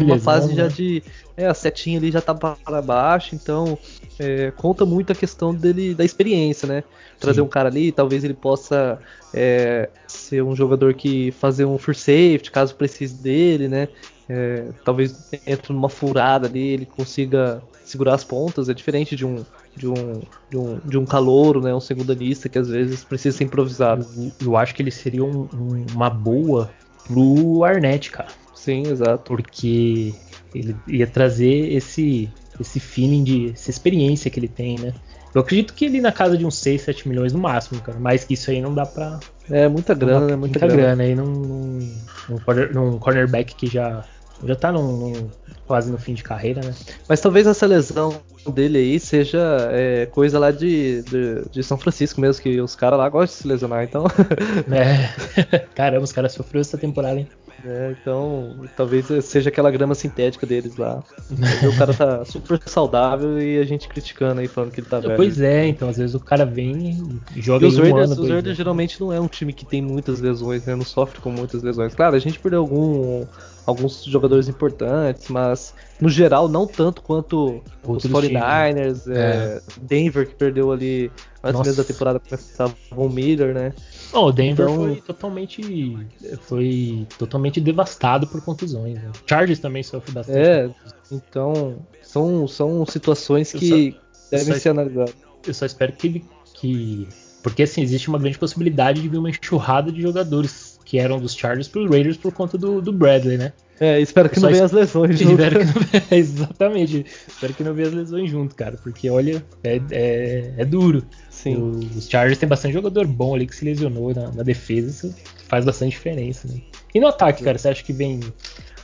[0.01, 0.69] uma fase já né?
[0.69, 1.03] de.
[1.37, 3.79] É, a setinha ali já tá para baixo, então
[4.19, 6.85] é, conta muito a questão dele da experiência, né?
[7.23, 7.47] Trazer Sim.
[7.47, 8.99] um cara ali, talvez ele possa
[9.33, 13.89] é, ser um jogador que fazer um free safety, caso precise dele, né?
[14.29, 15.16] É, talvez
[15.47, 18.68] entre numa furada ali ele consiga segurar as pontas.
[18.68, 19.45] É diferente de um
[19.75, 20.20] de um,
[20.51, 24.07] de um, de um calouro, né, um segundanista que às vezes precisa ser improvisado.
[24.16, 26.70] Eu, eu acho que ele seria um, um, uma boa
[27.05, 28.29] pro Arnett, cara.
[28.55, 29.25] Sim, exato.
[29.25, 30.14] Porque
[30.55, 34.93] ele ia trazer esse esse feeling de essa experiência que ele tem, né?
[35.35, 37.99] Eu acredito que ele na casa de uns 6, 7 milhões no máximo, cara.
[37.99, 39.18] Mais que isso aí não dá pra.
[39.51, 40.37] É muita grana, né?
[40.37, 40.83] Muita, muita grana.
[40.83, 41.03] grana.
[41.03, 44.05] aí num, num, num, cornerback que já
[44.45, 45.30] já tá num, num,
[45.66, 46.74] quase no fim de carreira, né?
[47.09, 48.20] Mas talvez essa lesão
[48.51, 49.40] dele aí seja
[49.70, 53.43] é, coisa lá de, de, de, São Francisco mesmo, que os caras lá gostam de
[53.43, 54.05] se lesionar, então.
[54.72, 55.59] é.
[55.74, 57.28] Caramba, os caras sofreram essa temporada, hein?
[57.64, 61.03] É, então, talvez seja aquela grama sintética deles lá.
[61.30, 65.14] o cara tá super saudável e a gente criticando aí, falando que ele tá velho.
[65.14, 68.22] Pois é, então, às vezes o cara vem e joga e os um Raiders, ano,
[68.22, 70.74] Os Raiders geralmente não é um time que tem muitas lesões, né?
[70.74, 71.95] Não sofre com muitas lesões.
[71.95, 73.24] Claro, a gente perdeu algum,
[73.67, 79.63] alguns jogadores importantes, mas no geral não tanto quanto os 49ers, é, é.
[79.81, 81.11] Denver que perdeu ali
[81.43, 83.73] antes mesmo da temporada começar, Von Miller, né?
[84.13, 84.85] Oh, o Denver então...
[84.85, 86.09] foi totalmente
[86.43, 88.95] foi totalmente devastado por contusões.
[88.95, 89.11] Né?
[89.27, 90.39] Chargers também sofre bastante.
[90.39, 90.71] É,
[91.11, 95.15] então são, são situações que só, devem ser analisadas.
[95.47, 97.09] Eu só espero que, que
[97.43, 101.34] porque assim existe uma grande possibilidade de vir uma enxurrada de jogadores que eram dos
[101.34, 103.55] Chargers para os Raiders por conta do, do Bradley, né?
[103.80, 105.40] É, espero que não venha as lesões junto.
[105.43, 106.03] Espero que não...
[106.18, 107.07] Exatamente.
[107.26, 108.76] Espero que não venha as lesões junto, cara.
[108.76, 111.03] Porque, olha, é, é, é duro.
[111.30, 111.57] Sim.
[111.57, 114.90] O, os Chargers tem bastante jogador bom ali que se lesionou na, na defesa.
[114.90, 115.14] Isso
[115.49, 116.61] faz bastante diferença, né?
[116.95, 118.20] E no ataque, cara, você acha que vem.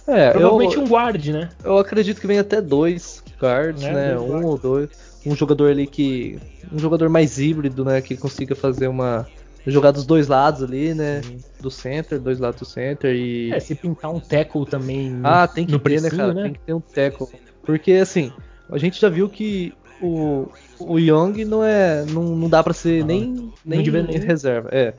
[0.07, 1.51] É, Provavelmente eu, um guard, né?
[1.63, 4.15] eu acredito que vem até dois guards, É, né?
[4.15, 4.49] dois Um guards.
[4.49, 4.89] ou dois.
[5.27, 6.39] Um jogador ali que.
[6.73, 8.01] Um jogador mais híbrido, né?
[8.01, 9.27] Que consiga fazer uma.
[9.67, 11.21] Jogar dos dois lados ali, né?
[11.61, 13.53] Do center, dois lados do center e.
[13.53, 16.33] É, se pintar um tackle também Ah, tem que ter, né, cara?
[16.33, 16.43] né?
[16.45, 17.27] Tem que ter um tackle.
[17.63, 18.33] Porque, assim,
[18.71, 20.49] a gente já viu que o,
[20.79, 22.05] o Young não é.
[22.07, 24.69] Não, não dá pra ser Ah, nem, nem nem- reserva.
[24.73, 24.95] É.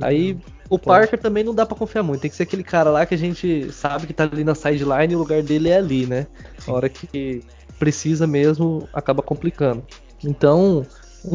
[0.00, 0.36] Aí
[0.68, 2.20] o Parker também não dá pra confiar muito.
[2.22, 5.12] Tem que ser aquele cara lá que a gente sabe que tá ali na sideline
[5.12, 6.26] e o lugar dele é ali, né?
[6.58, 6.70] Sim.
[6.72, 7.42] A hora que
[7.78, 9.84] precisa mesmo, acaba complicando.
[10.24, 10.84] Então,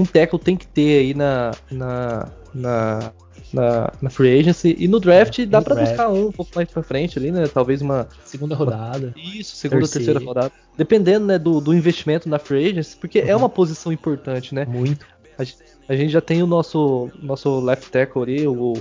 [0.02, 1.52] um tackle tem que ter aí na.
[1.72, 3.12] na, na
[3.52, 5.88] na, na free agency e no draft É, dá draft.
[5.88, 7.48] buscar um um pouco mais pra frente ali, né?
[7.48, 9.14] Talvez uma Segunda rodada.
[9.16, 10.06] isso, segunda, Terceira.
[10.06, 10.52] terceira rodada.
[10.76, 13.44] Dependendo né, do, do investimento na free agency, porque é Uhum.
[13.44, 14.66] uma posição importante, né?
[14.66, 15.06] Muito.
[15.38, 15.44] A,
[15.88, 18.74] a gente já tem o nosso, nosso left tackle ali, o,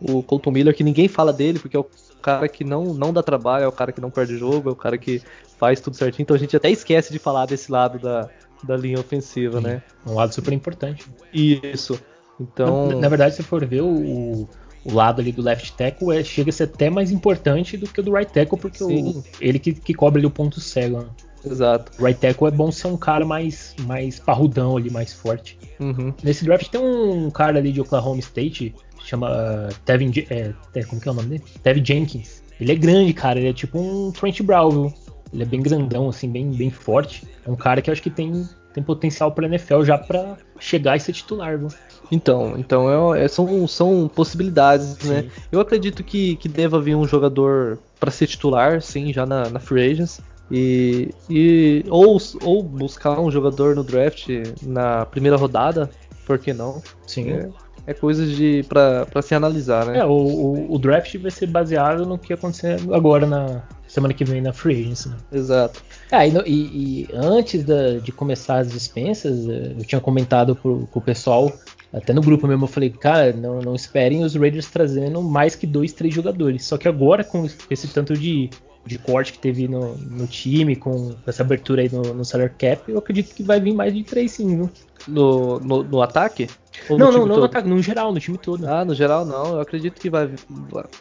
[0.00, 1.86] o Colton Miller, que ninguém fala dele, porque é o
[2.22, 4.76] cara que não, não dá trabalho, é o cara que não perde jogo, é o
[4.76, 5.20] cara que
[5.58, 6.22] faz tudo certinho.
[6.22, 8.28] Então a gente até esquece de falar desse lado da,
[8.64, 9.66] da linha ofensiva, Sim.
[9.66, 9.82] né?
[10.06, 11.06] Um lado super importante.
[11.32, 12.00] Isso.
[12.40, 12.88] Então.
[12.88, 14.48] Na, na verdade, se for ver o,
[14.84, 18.00] o lado ali do left tackle, é, chega a ser até mais importante do que
[18.00, 20.98] o do right tackle, porque o, ele que, que cobre ali o ponto cego.
[20.98, 21.06] né?
[21.44, 21.92] Exato.
[21.98, 25.58] O right tackle é bom ser um cara mais, mais parrudão ali, mais forte.
[25.78, 26.12] Uhum.
[26.22, 30.52] Nesse draft tem um cara ali de Oklahoma State, chama uh, Tevin, é,
[30.84, 31.44] como que é o nome dele?
[31.62, 32.42] Tevin Jenkins.
[32.60, 34.94] Ele é grande, cara, ele é tipo um Trent Brown, viu?
[35.32, 37.26] Ele é bem grandão, assim, bem, bem forte.
[37.46, 40.96] É um cara que eu acho que tem, tem potencial pra NFL já pra chegar
[40.96, 41.68] e ser titular, viu?
[42.10, 45.24] Então, então é- é- são, são possibilidades, né?
[45.52, 49.60] Eu acredito que, que deva vir um jogador para ser titular, sim, já na, na
[49.60, 50.20] free agents.
[50.50, 54.28] E, e ou, ou buscar um jogador no draft
[54.62, 55.88] na primeira rodada,
[56.26, 56.82] por que não?
[57.06, 57.30] Sim.
[57.30, 57.48] É,
[57.86, 59.98] é coisas de para se analisar, né?
[59.98, 64.24] É, o, o, o draft vai ser baseado no que acontecer agora na semana que
[64.24, 65.08] vem na Free Agency.
[65.08, 65.16] Né?
[65.32, 65.82] Exato.
[66.12, 70.98] É, e, e- antes da- de começar as dispensas, eh, eu tinha comentado pro, com
[71.00, 71.52] o pessoal,
[71.92, 75.66] até no grupo mesmo, eu falei, cara, não, não esperem os Raiders trazendo mais que
[75.66, 76.64] dois, três jogadores.
[76.64, 78.48] Só que agora, com esse tanto de,
[78.86, 82.90] de corte que teve no, no time, com essa abertura aí no, no salary cap,
[82.90, 84.70] eu acredito que vai vir mais de três sim, viu?
[85.08, 86.48] No, no, no ataque?
[86.88, 87.38] Ou Não, no não, não, todo?
[87.38, 88.66] no ataque, no geral, no time todo.
[88.66, 89.54] Ah, no geral não.
[89.54, 90.30] Eu acredito que vai,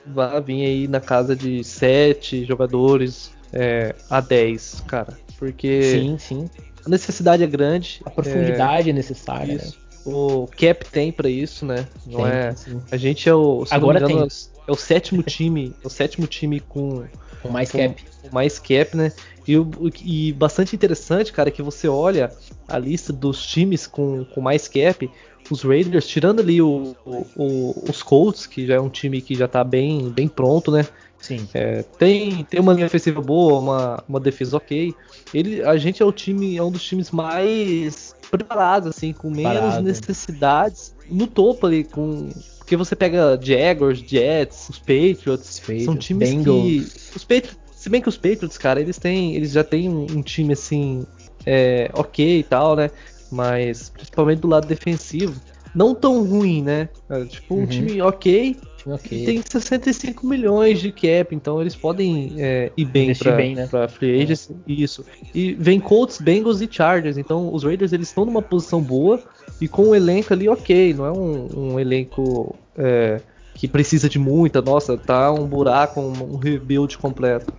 [0.06, 5.18] vai vir aí na casa de 7 jogadores é, a 10, cara.
[5.38, 6.50] Porque Sim, sim.
[6.86, 8.02] a necessidade é grande.
[8.06, 9.54] A profundidade é, necessária.
[9.54, 9.64] É, né?
[9.64, 9.90] isso.
[10.06, 11.86] O Cap tem pra isso, né?
[12.08, 12.56] Não Tem, é.
[12.56, 12.82] sim.
[12.92, 13.66] A gente é o.
[13.70, 14.50] Agora engano, tem.
[14.68, 15.74] É o sétimo time.
[15.84, 17.04] É o sétimo time com,
[17.42, 18.04] Com mais cap.
[18.22, 19.12] com mais cap, né?
[19.48, 19.56] E,
[20.04, 22.32] e bastante interessante, cara, é que você olha
[22.68, 25.10] a lista dos times com, com mais cap,
[25.50, 29.34] os Raiders, tirando ali o, o- o- os Colts, que já é um time que
[29.36, 30.86] já tá bem, bem pronto, né?
[31.20, 31.48] Sim.
[31.54, 34.94] É, tem, tem uma linha ofensiva boa, uma, uma defesa ok.
[35.34, 39.54] Ele, a gente é o time, é um dos times mais preparados, assim, com menos
[39.54, 39.82] Parado.
[39.84, 42.30] necessidades no topo ali, com.
[42.70, 46.64] Porque você pega Jaguars, Jets, os Patriots, são Patriots, times Bengals.
[46.68, 46.88] que.
[47.16, 49.36] Os Patriots, se bem que os Patriots, cara, eles têm.
[49.36, 51.04] Eles já têm um, time assim.
[51.48, 52.92] é, ok e tal, né?
[53.32, 55.42] Mas principalmente do lado defensivo.
[55.74, 56.90] Não tão ruim, né?
[57.10, 57.66] É, tipo, um Uhum.
[57.66, 59.18] time ok, Time ok.
[59.22, 63.68] e tem 65 milhões de cap, então eles podem é, ir bem bem, né?
[63.68, 64.52] pra free agents.
[64.68, 65.04] Isso.
[65.34, 67.18] E vem Colts, Bengals e Chargers.
[67.18, 69.24] Então os Raiders eles estão numa posição boa
[69.62, 70.94] e com o elenco ali ok.
[70.94, 73.22] Não é um, um elenco é,
[73.54, 74.62] que precisa de muita.
[74.62, 77.54] Nossa, tá um buraco, um, um rebuild completo.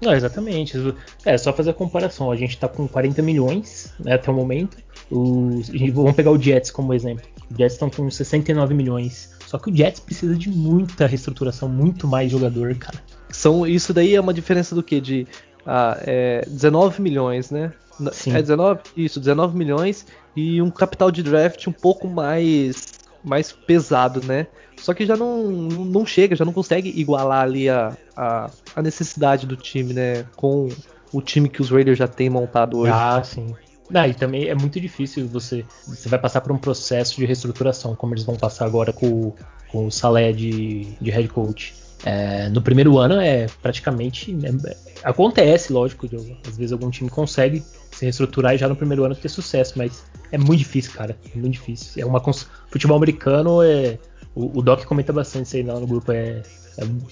[0.00, 0.76] Não, exatamente.
[1.24, 2.30] É só fazer a comparação.
[2.30, 4.78] A gente tá com 40 milhões né, até o momento.
[5.10, 7.26] Os, vamos pegar o Jets como exemplo.
[7.50, 9.30] Os Jets estão com 69 milhões.
[9.46, 12.98] Só que o Jets precisa de muita reestruturação, muito mais jogador, cara.
[13.28, 15.00] São, isso daí é uma diferença do que?
[15.00, 15.26] De
[15.66, 17.72] ah, é, 19 milhões, né?
[18.12, 18.34] Sim.
[18.34, 18.80] É 19?
[18.96, 24.46] Isso, 19 milhões e um capital de draft um pouco mais, mais pesado, né?
[24.76, 29.46] Só que já não, não chega, já não consegue igualar ali a, a, a necessidade
[29.46, 30.24] do time, né?
[30.36, 30.68] Com
[31.12, 32.92] o time que os Raiders já têm montado hoje.
[32.94, 33.54] Ah, sim.
[33.90, 35.64] Não, e também é muito difícil você.
[35.86, 39.34] Você vai passar por um processo de reestruturação, como eles vão passar agora com,
[39.68, 41.74] com o Salé de, de head coach.
[42.04, 44.36] É, no primeiro ano é praticamente.
[44.64, 49.04] é- acontece, lógico, de, às vezes algum time consegue se reestruturar e já no primeiro
[49.04, 51.16] ano ter sucesso, mas é muito difícil, cara.
[51.34, 52.02] É muito difícil.
[52.02, 52.20] É uma
[52.68, 53.98] futebol americano é.
[54.34, 56.12] O, o Doc comenta bastante isso aí lá no grupo.
[56.12, 56.42] É,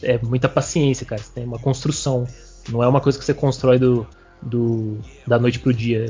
[0.02, 1.20] é, é, muita paciência, cara.
[1.20, 2.26] Você tem uma construção.
[2.70, 4.06] Não é uma coisa que você constrói do,
[4.40, 6.06] do da noite pro dia.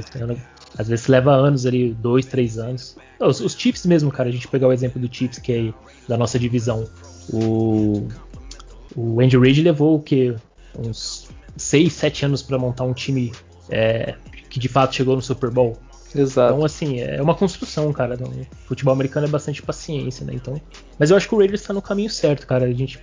[0.76, 2.97] Às vezes leva anos ali, dois, três anos.
[3.18, 3.57] Os, os
[3.87, 4.29] mesmo, cara.
[4.29, 5.74] A gente pegar o exemplo do Chiefs, que é
[6.09, 6.89] da nossa divisão.
[7.33, 8.07] O,
[8.97, 10.34] o Andy Reid levou o que?
[10.78, 13.32] Uns 6, 7 anos para montar um time
[13.68, 14.14] é,
[14.49, 15.76] que de fato chegou no Super Bowl.
[16.14, 16.55] Exato.
[16.55, 18.16] Então, assim, é uma construção, cara.
[18.16, 20.32] O futebol americano é bastante paciência, né?
[20.34, 20.61] Então,
[20.99, 22.64] mas eu acho que o Raiders está no caminho certo, cara.
[22.64, 22.99] A gente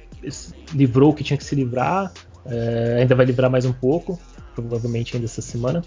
[0.73, 2.11] livrou o que tinha que se livrar,
[2.45, 4.19] é, ainda vai livrar mais um pouco,
[4.55, 5.83] provavelmente ainda essa semana.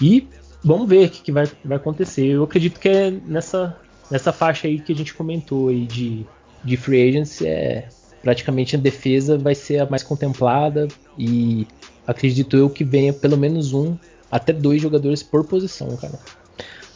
[0.00, 0.28] E
[0.64, 2.26] vamos ver o que, que vai, vai acontecer.
[2.26, 3.76] Eu acredito que é nessa,
[4.10, 6.26] nessa faixa aí que a gente comentou aí de,
[6.64, 7.88] de free agency, é,
[8.22, 11.66] praticamente a defesa vai ser a mais contemplada e
[12.06, 13.96] acredito eu que venha pelo menos um
[14.30, 16.18] até dois jogadores por posição, cara.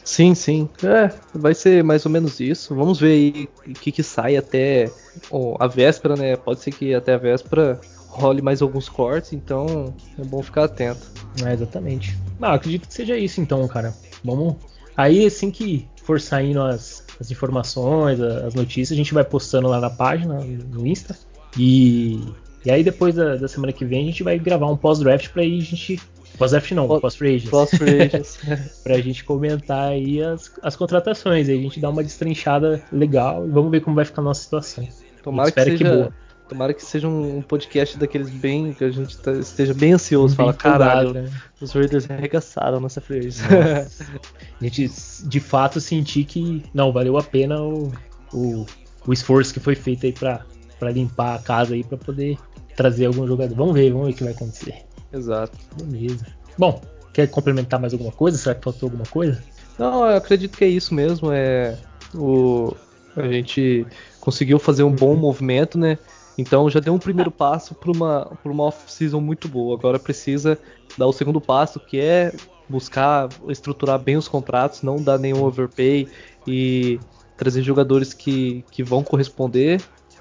[0.03, 0.68] Sim, sim.
[0.85, 2.74] É, vai ser mais ou menos isso.
[2.74, 4.89] Vamos ver aí o que, que sai até
[5.29, 6.37] oh, a véspera, né?
[6.37, 11.11] Pode ser que até a véspera role mais alguns cortes, então é bom ficar atento.
[11.45, 12.16] É, exatamente.
[12.39, 13.93] Não, acredito que seja isso então, cara.
[14.24, 14.55] Vamos.
[14.97, 19.81] Aí assim que for saindo as, as informações, as notícias, a gente vai postando lá
[19.81, 20.41] na página,
[20.73, 21.17] no Insta.
[21.59, 22.21] E,
[22.64, 25.43] e aí depois da, da semana que vem a gente vai gravar um pós-draft pra
[25.43, 26.01] aí a gente.
[26.37, 28.11] Pós-draft não, pós-free Pós-free
[28.85, 31.49] pra gente comentar aí as, as contratações.
[31.49, 34.43] Aí a gente dá uma destrinchada legal e vamos ver como vai ficar a nossa
[34.43, 34.87] situação.
[35.23, 35.77] Tomara que seja...
[35.79, 36.12] que boa.
[36.49, 38.72] Tomara que seja um podcast daqueles bem.
[38.72, 40.36] que a gente tá, esteja bem ansioso.
[40.36, 41.30] Bem fala, caralho, né?
[41.61, 44.90] os Raiders arregaçaram nossa free a gente
[45.24, 47.92] de fato sentir que não, valeu a pena o,
[48.32, 48.66] o,
[49.07, 50.44] o esforço que foi feito aí pra,
[50.78, 52.38] pra limpar a casa aí pra poder
[52.76, 53.55] trazer algum jogador.
[53.55, 54.84] Vamos ver, vamos ver o que vai acontecer.
[55.12, 55.59] Exato.
[55.82, 56.26] Beleza.
[56.57, 56.80] Bom,
[57.12, 58.38] quer complementar mais alguma coisa?
[58.38, 59.42] Será que faltou alguma coisa?
[59.78, 61.32] Não, eu acredito que é isso mesmo.
[61.32, 61.76] É
[62.14, 62.74] o
[63.16, 63.86] a gente
[64.20, 65.99] conseguiu fazer um bom movimento, né?
[66.39, 69.76] Então já deu um primeiro passo para uma, uma off-season muito boa.
[69.76, 70.59] Agora precisa
[70.97, 72.32] dar o segundo passo, que é
[72.68, 76.09] buscar estruturar bem os contratos, não dar nenhum overpay
[76.47, 77.01] e
[77.37, 79.80] trazer jogadores que, que vão corresponder.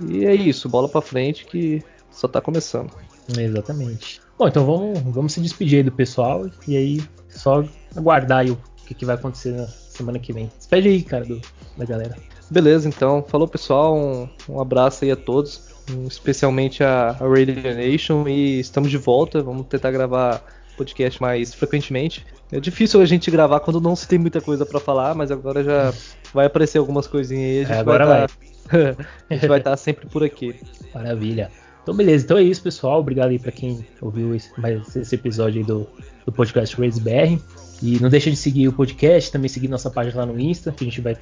[0.09, 2.91] E é isso, bola para frente que só tá começando.
[3.37, 4.21] Exatamente.
[4.37, 7.63] Bom, então vamos, vamos se despedir aí do pessoal e aí só
[7.95, 10.51] aguardar aí o que, que vai acontecer na semana que vem.
[10.57, 11.41] Despede aí, cara, do,
[11.77, 12.15] da galera.
[12.49, 13.23] Beleza, então.
[13.27, 13.97] Falou, pessoal.
[13.97, 15.74] Um, um abraço aí a todos
[16.07, 19.41] especialmente a, a Radio Nation, e estamos de volta.
[19.41, 20.43] Vamos tentar gravar
[20.75, 22.25] podcast mais frequentemente.
[22.51, 25.63] É difícil a gente gravar quando não se tem muita coisa para falar, mas agora
[25.63, 25.93] já
[26.33, 27.57] vai aparecer algumas coisinhas aí.
[27.57, 28.27] A gente é, agora vai.
[28.27, 28.33] Tá,
[29.29, 30.55] a gente vai estar tá sempre por aqui.
[30.93, 31.51] Maravilha.
[31.81, 32.25] Então, beleza.
[32.25, 32.99] Então é isso, pessoal.
[32.99, 35.87] Obrigado aí para quem ouviu esse, mais esse episódio aí do,
[36.25, 37.39] do podcast Raise BR.
[37.81, 40.83] E não deixa de seguir o podcast, também seguir nossa página lá no Insta, que
[40.83, 41.15] a gente vai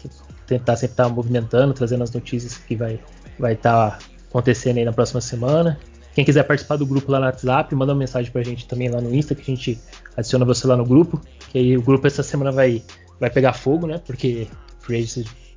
[0.46, 3.00] tentar sempre estar tá movimentando, trazendo as notícias que vai
[3.40, 4.00] vai estar tá
[4.34, 5.80] acontecendo aí na próxima semana.
[6.16, 9.00] Quem quiser participar do grupo lá no WhatsApp, manda uma mensagem pra gente também lá
[9.00, 9.80] no Insta, que a gente
[10.18, 11.22] adiciona você lá no grupo.
[11.50, 12.84] Que aí o grupo essa semana vai,
[13.20, 14.02] vai pegar fogo, né?
[14.06, 14.48] Porque
[14.80, 15.08] o Free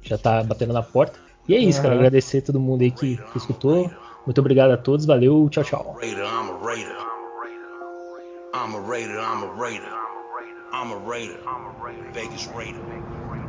[0.03, 1.18] já tá batendo na porta.
[1.49, 1.85] E é isso, uhum.
[1.85, 1.95] cara.
[1.95, 3.91] Agradecer a todo mundo aí que, que escutou.
[4.24, 5.05] Muito obrigado a todos.
[5.05, 5.99] Valeu, tchau, tchau.
[8.55, 9.93] I'm a Raider, I'm a Raider.
[10.72, 12.12] I'm a Raider.
[12.14, 13.45] Vegas Raider.